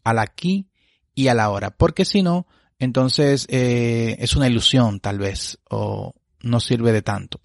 [0.03, 0.69] al aquí
[1.15, 1.71] y a la hora.
[1.71, 2.47] Porque si no,
[2.83, 7.39] entonces eh, es una ilusión tal vez o no sirve de tanto.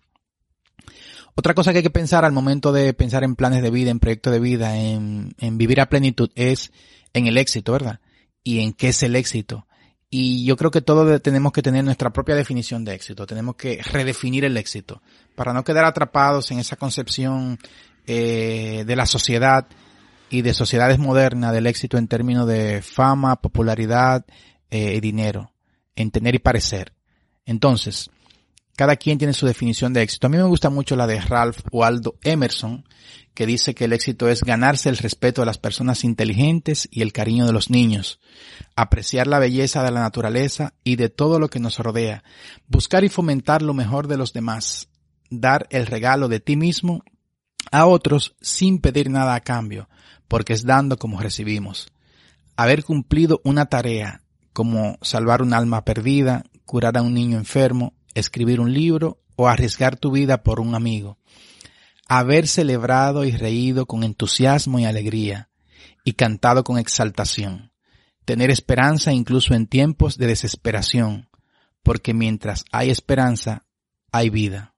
[1.35, 4.01] Otra cosa que hay que pensar al momento de pensar en planes de vida, en
[4.01, 6.73] proyectos de vida, en, vivir a plenitud es
[7.13, 8.01] en el éxito, ¿verdad?
[8.43, 9.69] Y en qué es el éxito.
[10.11, 13.25] Y yo creo que todos tenemos que tener nuestra propia definición de éxito.
[13.25, 15.01] Tenemos que redefinir el éxito
[15.37, 17.57] para no quedar atrapados en esa concepción
[18.07, 19.69] eh, de la sociedad
[20.31, 24.25] y de sociedades modernas del éxito en términos de fama, popularidad
[24.71, 25.53] eh, dinero,
[25.97, 26.93] en tener y parecer.
[27.45, 28.11] Entonces,
[28.79, 30.29] cada quien tiene su definición de éxito.
[30.29, 32.85] A mí me gusta mucho la de Ralph Waldo Emerson,
[33.35, 37.13] que dice que el éxito es ganarse el respeto de las personas inteligentes y el
[37.13, 38.21] cariño de los niños,
[38.77, 42.23] apreciar la belleza de la naturaleza y de todo lo que nos rodea,
[42.69, 44.89] buscar y fomentar lo mejor de los demás,
[45.29, 47.03] dar el regalo de ti mismo
[47.73, 49.89] a otros sin pedir nada a cambio,
[50.29, 51.93] porque es dando como recibimos,
[52.55, 54.23] haber cumplido una tarea,
[54.59, 59.97] como salvar un alma perdida, curar a un niño enfermo, escribir un libro o arriesgar
[59.97, 61.17] tu vida por un amigo.
[62.09, 65.49] Haber celebrado y reído con entusiasmo y alegría
[66.03, 67.71] y cantado con exaltación.
[68.25, 71.29] Tener esperanza incluso en tiempos de desesperación,
[71.85, 73.65] porque mientras hay esperanza,
[74.11, 74.75] hay vida.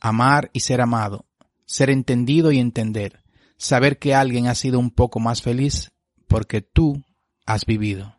[0.00, 1.26] Amar y ser amado,
[1.64, 3.24] ser entendido y entender,
[3.56, 5.90] saber que alguien ha sido un poco más feliz
[6.28, 7.02] porque tú
[7.44, 8.15] has vivido.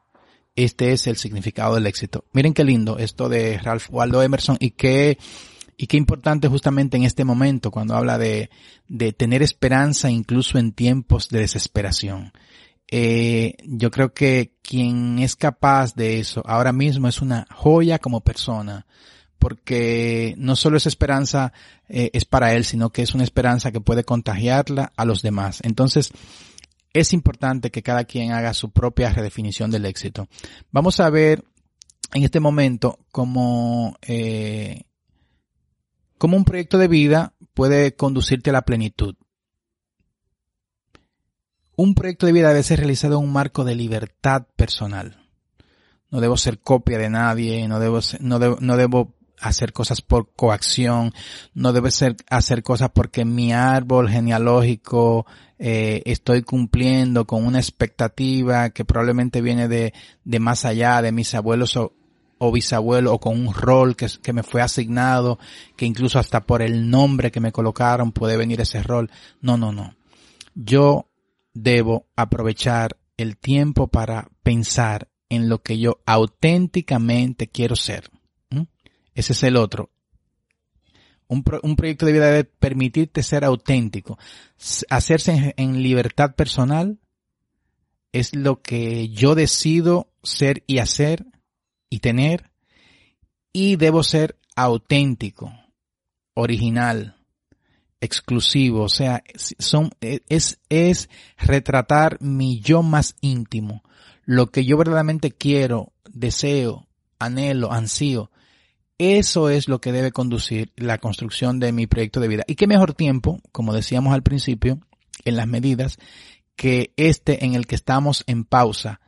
[0.58, 2.26] Este es el significado del éxito.
[2.34, 5.20] Miren qué lindo esto de Ralph Waldo Emerson y qué,
[5.78, 8.50] y qué importante justamente en este momento cuando habla de,
[8.88, 12.34] de tener esperanza incluso en tiempos de desesperación.
[12.90, 18.22] Eh, yo creo que quien es capaz de eso ahora mismo es una joya como
[18.22, 18.88] persona,
[19.38, 21.54] porque no solo esa esperanza
[21.88, 25.60] eh, es para él, sino que es una esperanza que puede contagiarla a los demás.
[25.64, 26.12] Entonces,
[27.00, 30.28] es importante que cada quien haga su propia redefinición del éxito.
[30.72, 31.44] Vamos a ver
[32.14, 34.84] en este momento cómo, eh,
[36.18, 39.16] cómo un proyecto de vida puede conducirte a la plenitud.
[41.76, 45.28] Un proyecto de vida debe ser realizado en un marco de libertad personal.
[46.10, 50.34] No debo ser copia de nadie, no debo, no debo, no debo hacer cosas por
[50.34, 51.14] coacción,
[51.54, 55.26] no debe ser hacer cosas porque mi árbol genealógico
[55.60, 61.34] eh, estoy cumpliendo con una expectativa que probablemente viene de, de más allá de mis
[61.36, 61.94] abuelos o,
[62.38, 65.40] o bisabuelos o con un rol que, que me fue asignado,
[65.76, 69.10] que incluso hasta por el nombre que me colocaron puede venir ese rol.
[69.42, 69.96] No, no, no.
[70.54, 71.10] Yo
[71.54, 78.10] debo aprovechar el tiempo para pensar en lo que yo auténticamente quiero ser
[79.18, 79.90] ese es el otro.
[81.28, 84.20] Un, proyecto de vida debe permitirte ser auténtico.
[84.92, 87.00] Hacerse en, libertad personal
[88.14, 91.26] es lo que yo decido ser y hacer
[91.90, 92.52] y tener.
[93.52, 95.52] Y debo ser auténtico,
[96.36, 97.18] original,
[98.00, 98.84] exclusivo.
[98.84, 99.24] O sea,
[99.58, 103.84] son, e, es, es retratar mi yo más íntimo.
[104.26, 108.30] Lo que yo verdaderamente quiero, deseo, anhelo, ansío
[108.98, 112.44] eso es lo que debe conducir la construcción de mi proyecto de vida.
[112.48, 114.80] Y qué mejor tiempo, como decíamos al principio,
[115.24, 115.98] en las medidas,
[116.56, 119.00] que este en el que estamos en pausa.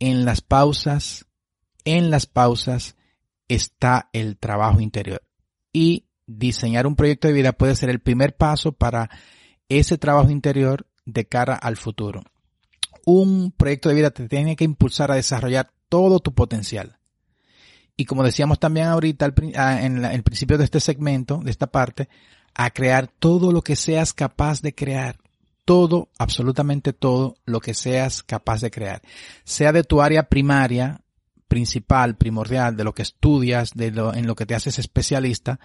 [0.00, 1.26] En las pausas,
[1.84, 2.96] en las pausas
[3.46, 5.22] está el trabajo interior.
[5.72, 9.10] Y diseñar un proyecto de vida puede ser el primer paso para
[9.68, 12.22] ese trabajo interior de cara al futuro.
[13.04, 16.97] Un proyecto de vida te tiene que impulsar a desarrollar todo tu potencial
[18.00, 22.08] y como decíamos también ahorita ah, en el principio de este segmento, de esta parte,
[22.54, 25.18] a crear todo lo que seas capaz de crear.
[25.64, 29.02] Todo, absolutamente todo lo que seas capaz de crear.
[29.42, 31.00] Sea de tu área primaria,
[31.48, 35.58] principal, primordial, de lo que estudias, de lo, en lo que te haces especialista,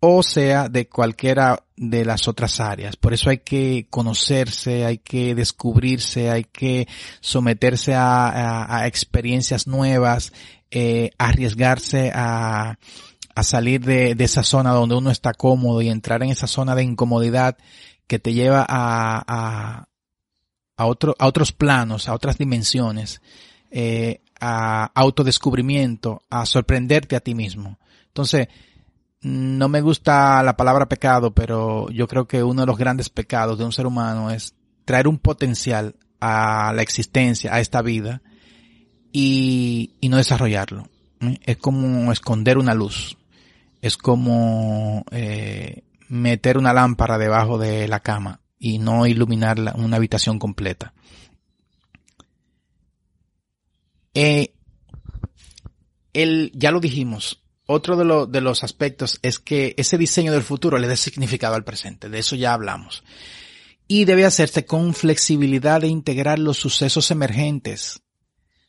[0.00, 2.96] o sea de cualquiera de las otras áreas.
[2.96, 6.88] Por eso hay que conocerse, hay que descubrirse, hay que
[7.20, 10.32] someterse a, experiencias nuevas,
[10.70, 12.78] eh, arriesgarse a,
[13.34, 16.74] a salir de, de, esa zona donde uno está cómodo y entrar en esa zona
[16.74, 17.56] de incomodidad
[18.06, 19.88] que te lleva a, a,
[20.76, 23.20] a, otro, a otros planos, a otras dimensiones,
[23.70, 27.78] eh, a autodescubrimiento, a sorprenderte a ti mismo.
[28.06, 28.48] Entonces,
[29.26, 33.58] no me gusta la palabra pecado, pero yo creo que uno de los grandes pecados
[33.58, 34.54] de un ser humano es
[34.84, 38.22] traer un potencial a la existencia, a esta vida,
[39.10, 40.88] y, no desarrollarlo.
[41.44, 43.16] Es como esconder una luz.
[43.82, 50.38] Es como eh, meter una lámpara debajo de la cama y no iluminar una habitación
[50.38, 50.94] completa.
[54.14, 54.54] Eh,
[56.12, 60.78] el, ya lo dijimos, otro de, de los aspectos es que ese diseño del futuro
[60.78, 63.02] le dé significado al presente, de eso ya hablamos.
[63.88, 68.02] Y debe hacerse con flexibilidad de integrar los sucesos emergentes.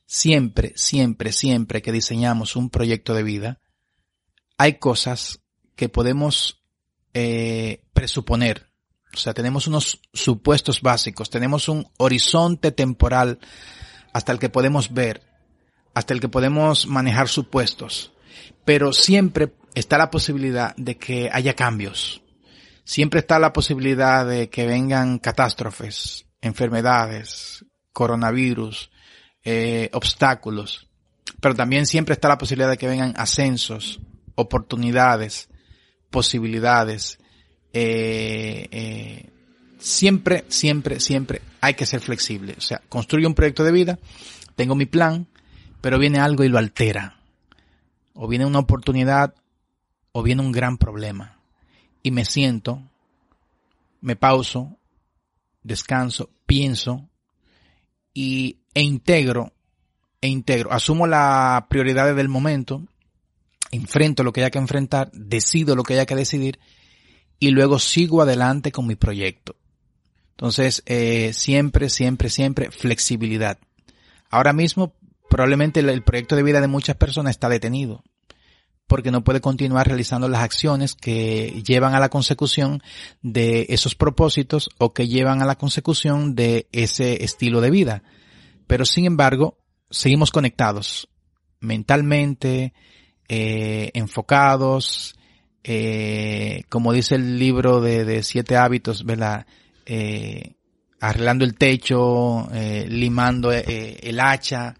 [0.05, 3.59] Siempre, siempre, siempre que diseñamos un proyecto de vida,
[4.57, 5.41] hay cosas
[5.75, 6.63] que podemos
[7.13, 8.71] eh, presuponer.
[9.13, 13.39] O sea, tenemos unos supuestos básicos, tenemos un horizonte temporal
[14.13, 15.23] hasta el que podemos ver,
[15.93, 18.13] hasta el que podemos manejar supuestos
[18.65, 22.21] pero siempre está la posibilidad de que haya cambios.
[22.83, 27.63] Siempre está la posibilidad de que vengan catástrofes, enfermedades,
[27.93, 28.89] coronavirus,
[29.43, 30.89] eh, obstáculos.
[31.39, 33.99] Pero también siempre está la posibilidad de que vengan ascensos,
[34.35, 35.49] oportunidades,
[36.09, 37.19] posibilidades.
[37.73, 39.29] Eh, eh,
[39.77, 42.55] siempre, siempre, siempre hay que ser flexible.
[42.57, 43.99] O sea, construyo un proyecto de vida,
[44.55, 45.27] tengo mi plan,
[45.81, 47.16] pero viene algo y lo altera
[48.17, 49.35] o viene una oportunidad
[50.11, 51.39] o viene un gran problema.
[52.01, 52.81] Y me siento,
[54.01, 54.77] me pauso,
[55.63, 57.07] descanso, pienso
[58.13, 59.53] y, e integro,
[60.19, 62.83] e integro, asumo las prioridades del momento,
[63.71, 66.59] enfrento lo que haya que enfrentar, decido lo que haya que decidir
[67.39, 69.55] y luego sigo adelante con mi proyecto.
[70.31, 73.59] Entonces, eh, siempre, siempre, siempre flexibilidad.
[74.29, 74.93] Ahora mismo
[75.29, 78.03] probablemente el, proyecto de vida de muchas personas está detenido
[78.87, 82.81] porque no puede continuar realizando las acciones que llevan a la consecución
[83.21, 88.03] de esos propósitos o que llevan a la consecución de ese estilo de vida.
[88.65, 89.57] Pero sin embargo,
[89.89, 91.09] seguimos conectados
[91.59, 92.73] mentalmente,
[93.27, 95.15] eh, enfocados,
[95.63, 99.45] eh, como dice el libro de, siete hábitos, ¿verdad?
[99.85, 100.53] Eh,
[101.01, 102.47] arreglando el techo,
[102.87, 104.75] limando el hacha,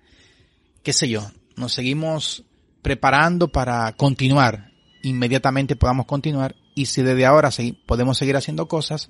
[0.81, 2.46] qué sé yo, nos seguimos
[2.87, 4.71] preparando para continuar,
[5.03, 7.49] inmediatamente podamos continuar y si desde ahora
[7.85, 9.09] podemos seguir haciendo cosas,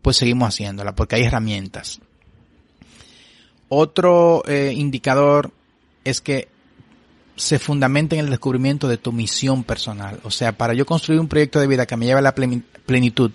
[0.00, 2.00] pues seguimos haciéndola porque hay herramientas.
[3.68, 5.50] Otro eh, indicador
[6.04, 6.46] es que
[7.34, 10.20] se fundamenta en el descubrimiento de tu misión personal.
[10.22, 13.32] O sea, para yo construir un proyecto de vida que me lleve a la plenitud,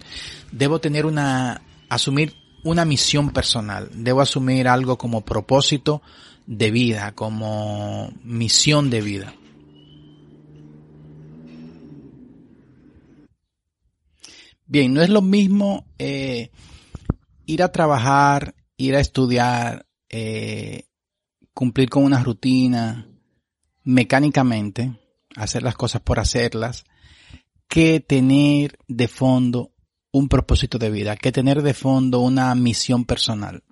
[0.53, 2.33] debo tener una, asumir
[2.63, 3.89] una misión personal.
[3.93, 6.01] Debo asumir algo como propósito
[6.47, 9.33] de vida, como misión de vida.
[14.72, 16.49] Bien, no es lo mismo eh,
[17.45, 20.86] ir a trabajar, ir a estudiar, eh,
[21.53, 23.05] cumplir con una rutina
[23.84, 24.97] mecánicamente,
[25.36, 26.86] hacer las cosas por hacerlas,
[27.67, 29.74] que tener de fondo
[30.13, 33.65] un propósito de vida, que tener de fondo una misión personal.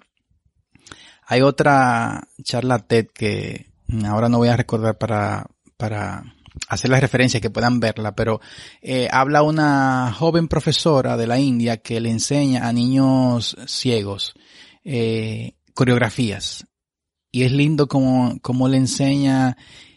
[1.25, 3.71] Hay otra charla TED que
[4.03, 6.35] ahora no voy a recordar para, para
[6.67, 8.41] hacer las referencias que puedan verla, pero
[8.81, 14.33] eh, habla una joven profesora de la India que le enseña a niños ciegos
[14.83, 16.67] eh, coreografías.
[17.31, 19.55] Y es lindo como, como le enseña,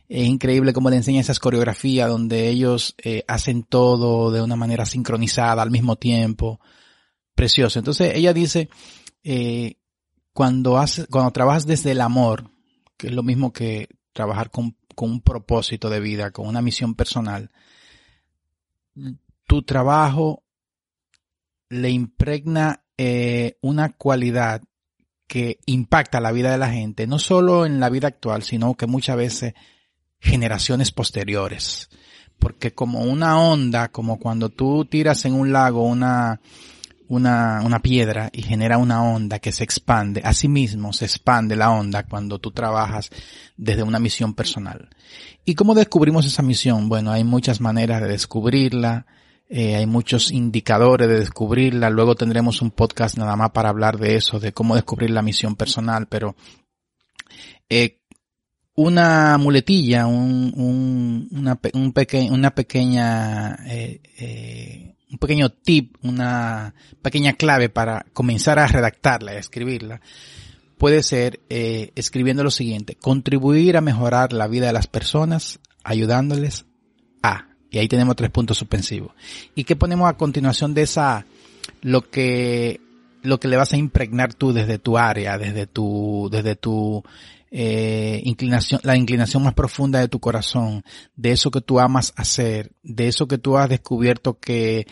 [0.08, 4.84] es increíble como le enseña esas coreografías donde ellos eh, hacen todo de una manera
[4.84, 6.60] sincronizada al mismo tiempo.
[7.34, 7.78] Precioso.
[7.78, 8.68] Entonces ella dice,
[9.24, 9.76] eh,
[10.34, 12.50] cuando, haces, cuando trabajas desde el amor,
[12.98, 16.94] que es lo mismo que trabajar con, con un propósito de vida, con una misión
[16.94, 17.50] personal,
[19.46, 20.42] tu trabajo
[21.68, 24.62] le impregna eh, una cualidad
[25.26, 28.86] que impacta la vida de la gente, no solo en la vida actual, sino que
[28.86, 29.54] muchas veces
[30.20, 31.88] generaciones posteriores.
[32.38, 36.40] Porque como una onda, como cuando tú tiras en un lago una,
[37.12, 40.22] una, una piedra y genera una onda que se expande.
[40.24, 43.10] Asimismo, se expande la onda cuando tú trabajas
[43.54, 44.88] desde una misión personal.
[45.44, 46.88] ¿Y cómo descubrimos esa misión?
[46.88, 49.04] Bueno, hay muchas maneras de descubrirla.
[49.50, 51.90] eh, hay muchos indicadores de descubrirla.
[51.90, 55.54] Luego tendremos un podcast nada más para hablar de eso, de cómo descubrir la misión
[55.54, 56.34] personal, pero
[57.68, 57.98] eh,
[58.74, 61.92] una muletilla, un, un, una, un
[62.30, 69.38] una pequeña, eh, eh, un pequeño tip, una pequeña clave para comenzar a redactarla, a
[69.38, 70.00] escribirla,
[70.78, 76.64] puede ser eh, escribiendo lo siguiente, contribuir a mejorar la vida de las personas ayudándoles
[77.22, 79.12] a, y ahí tenemos tres puntos suspensivos.
[79.54, 81.26] ¿Y qué ponemos a continuación de esa,
[81.82, 82.80] lo que,
[83.22, 87.04] lo que le vas a impregnar tú desde tu área, desde tu, desde tu
[87.54, 90.82] eh, inclinación, la inclinación más profunda de tu corazón,
[91.14, 94.86] de eso que tú amas hacer, de eso que tú has descubierto que,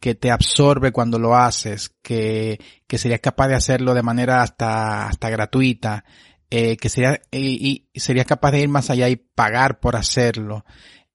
[0.00, 2.58] que te absorbe cuando lo haces, que,
[2.88, 6.04] que serías capaz de hacerlo de manera hasta, hasta gratuita,
[6.50, 10.64] eh, que sería, y, serías capaz de ir más allá y pagar por hacerlo,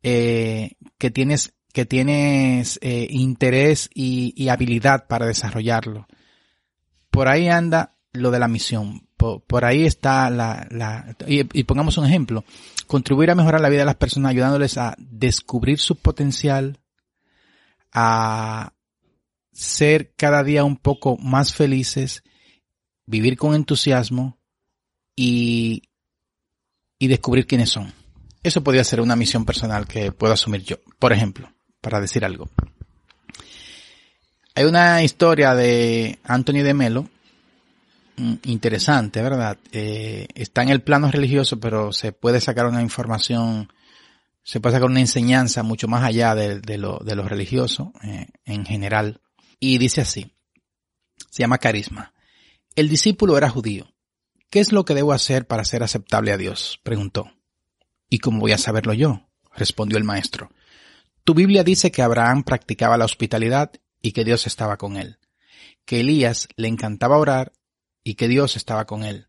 [0.01, 6.07] eh, que tienes, que tienes interés y, y habilidad para desarrollarlo.
[7.11, 12.05] Por ahí anda lo de la misión por, ahí está la, la y, pongamos un
[12.05, 12.43] ejemplo,
[12.87, 16.79] contribuir a mejorar la vida de las personas ayudándoles a descubrir su potencial,
[17.91, 18.73] a
[19.51, 22.23] ser cada día un poco más felices,
[23.05, 24.37] vivir con entusiasmo
[25.15, 25.83] y,
[26.99, 27.93] y descubrir quiénes son.
[28.43, 31.51] Eso podría ser una misión personal que puedo asumir yo, por ejemplo,
[31.81, 32.49] para decir algo.
[34.53, 37.09] Hay una historia de Anthony de Melo,
[38.43, 39.57] interesante, ¿verdad?
[39.71, 43.71] Eh, está en el plano religioso, pero se puede sacar una información,
[44.43, 48.65] se puede sacar una enseñanza mucho más allá de, lo, de lo, religioso eh, en
[48.65, 49.21] general.
[49.59, 50.33] Y dice así,
[51.29, 52.13] se llama carisma.
[52.75, 53.93] El discípulo era judío.
[54.49, 56.79] ¿Qué es lo que debo hacer para ser aceptable a Dios?
[56.83, 57.31] preguntó.
[58.09, 59.27] ¿Y cómo voy a saberlo yo?
[59.55, 60.49] respondió el maestro.
[61.23, 65.17] Tu Biblia dice que Abraham practicaba la hospitalidad y que Dios estaba con él,
[65.85, 67.53] que Elías le encantaba orar
[68.05, 69.27] y que Dios estaba con él,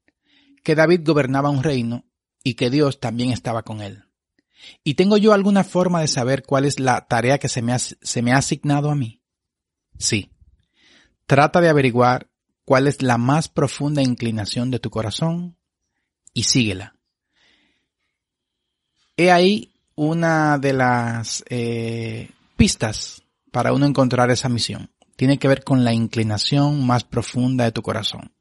[0.63, 2.05] que David gobernaba un reino
[2.45, 4.05] y que Dios también estaba con él.
[4.85, 8.37] ¿Y tengo yo alguna forma de saber cuál es la tarea que se me ha,
[8.37, 9.23] asignado a mí?
[9.99, 10.31] Sí.
[11.27, 12.29] Trata de averiguar
[12.65, 15.57] cuál es la más profunda inclinación de tu corazón
[16.35, 16.97] y síguela.
[19.17, 24.91] He ahí una de las eh, pistas para uno encontrar esa misión.
[25.17, 28.36] Tiene que ver con la inclinación más profunda de tu corazón.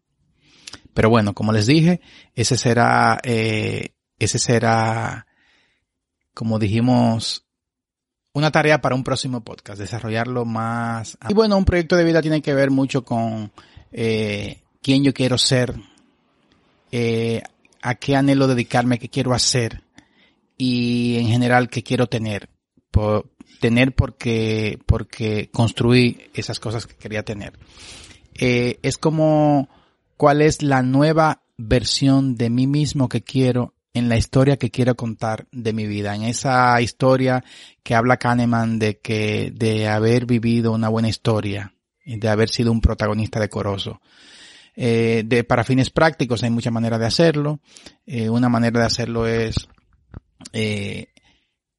[0.95, 1.99] Pero bueno, como les dije,
[2.35, 5.27] ese será, eh, ese será,
[6.33, 7.45] como dijimos,
[8.31, 11.17] una tarea para un próximo podcast, desarrollarlo más.
[11.27, 13.51] Y bueno, un proyecto de vida tiene que ver mucho con
[13.91, 15.75] eh, quién yo quiero ser,
[16.93, 17.43] eh,
[17.81, 19.83] a qué anhelo dedicarme, qué quiero hacer
[20.57, 22.49] y en general qué quiero tener.
[23.59, 27.59] Tener porque, porque construí esas cosas que quería tener.
[28.33, 29.67] Eh, es como
[30.17, 34.95] cuál es la nueva versión de mí mismo que quiero en la historia que quiero
[34.95, 37.43] contar de mi vida, en esa historia
[37.81, 41.73] que habla Kahneman de que, de haber vivido una buena historia,
[42.05, 44.01] de haber sido un protagonista decoroso.
[44.75, 47.61] Eh, de, para fines prácticos hay muchas maneras de hacerlo.
[48.05, 49.55] Eh, una manera de hacerlo es
[50.51, 51.07] eh,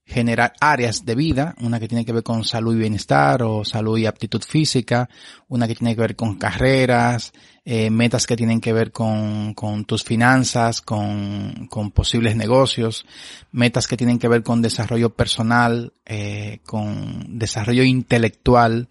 [0.07, 3.99] generar áreas de vida, una que tiene que ver con salud y bienestar o salud
[3.99, 5.11] y aptitud física,
[5.49, 7.33] una que tiene que ver con carreras,
[7.65, 9.55] eh, metas que tienen que ver con,
[9.85, 13.05] tus finanzas, con, con, posibles negocios,
[13.51, 18.89] metas que tienen que ver con desarrollo personal, eh, con desarrollo intelectual,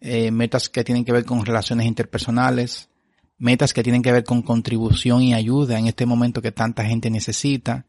[0.00, 2.88] eh, metas que tienen que ver con relaciones interpersonales,
[3.36, 7.10] metas que tienen que ver con contribución y ayuda en este momento que tanta gente
[7.10, 7.84] necesita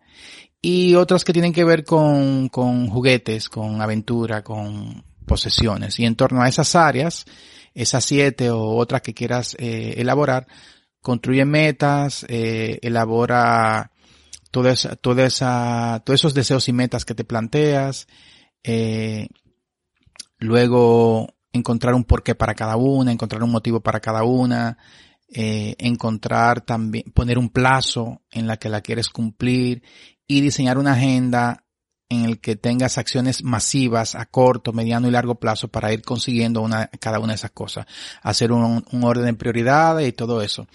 [0.61, 5.99] y otras que tienen que ver con, con juguetes, con aventura, con posesiones.
[5.99, 7.25] Y en torno a esas áreas,
[7.73, 10.47] esas siete o otras que quieras eh, elaborar,
[11.01, 13.91] construye metas, eh, elabora
[14.51, 14.71] toda
[15.25, 18.07] esa, todos esos deseos y metas que te planteas,
[18.63, 19.27] eh,
[20.39, 24.77] luego encontrar un porqué para cada una, encontrar un motivo para cada una,
[25.29, 29.83] eh, encontrar también, poner un plazo en la que la quieres cumplir
[30.27, 31.63] y diseñar una agenda
[32.09, 36.65] en el que tengas acciones masivas a corto, mediano y largo plazo para ir consiguiendo
[36.99, 37.85] cada una de esas cosas.
[38.21, 40.67] Hacer un, un orden de prioridades y todo eso.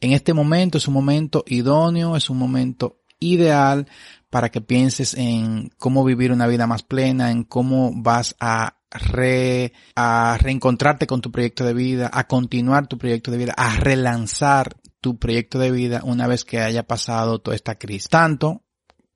[0.00, 3.86] En este momento es un momento idóneo, es un momento ideal
[4.30, 9.72] para que pienses en cómo vivir una vida más plena, en cómo vas a re,
[9.94, 14.76] a reencontrarte con tu proyecto de vida, a continuar tu proyecto de vida, a relanzar
[15.00, 18.08] tu proyecto de vida una vez que haya pasado toda esta crisis.
[18.08, 18.62] Tanto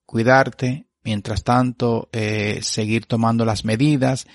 [0.06, 4.26] cuidarte, mientras tanto eh, seguir tomando las medidas,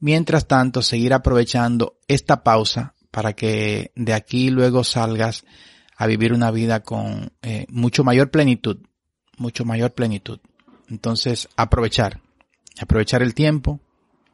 [0.00, 5.44] Mientras tanto, seguir aprovechando esta pausa para que de aquí luego salgas
[5.96, 8.78] a vivir una vida con eh, mucho mayor plenitud,
[9.38, 10.38] mucho mayor plenitud.
[10.88, 12.20] Entonces, aprovechar,
[12.80, 13.80] aprovechar el tiempo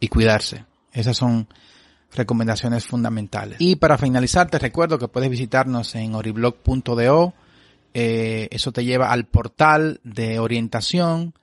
[0.00, 0.66] y cuidarse.
[0.92, 1.48] Esas son
[2.12, 3.56] recomendaciones fundamentales.
[3.58, 7.34] Y para finalizar, te recuerdo que puedes visitarnos en oriblog.do.
[7.94, 11.34] Eh, eso te lleva al portal de orientación,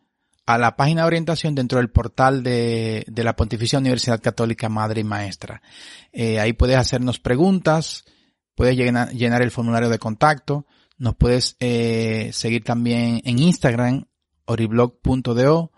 [0.45, 5.05] a la página de orientación dentro del portal de, la Pontificia Universidad Católica Madre y
[5.05, 5.61] Maestra.
[6.11, 8.03] Eh, ahí puedes hacernos preguntas,
[8.53, 14.05] puedes llenar, el formulario de contacto, nos puedes eh, seguir también en Instagram,
[14.45, 15.71] oriblog.do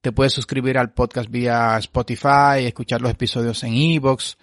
[0.00, 4.38] te puedes suscribir al podcast vía Spotify, escuchar los episodios en Evox.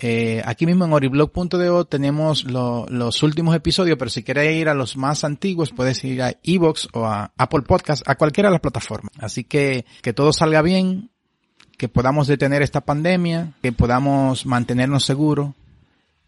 [0.00, 4.96] Eh, aquí mismo en oriblog.de tenemos los últimos episodios, pero si quieres ir a los
[4.96, 9.12] más antiguos, puedes ir a Evox o a Apple Podcast, a cualquiera de las plataformas.
[9.18, 11.10] Así que que todo salga bien,
[11.76, 15.54] que podamos detener esta pandemia, que podamos mantenernos seguros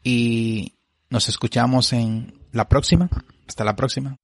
[0.03, 0.75] y
[1.09, 3.09] nos escuchamos en la próxima.
[3.47, 4.17] Hasta la próxima.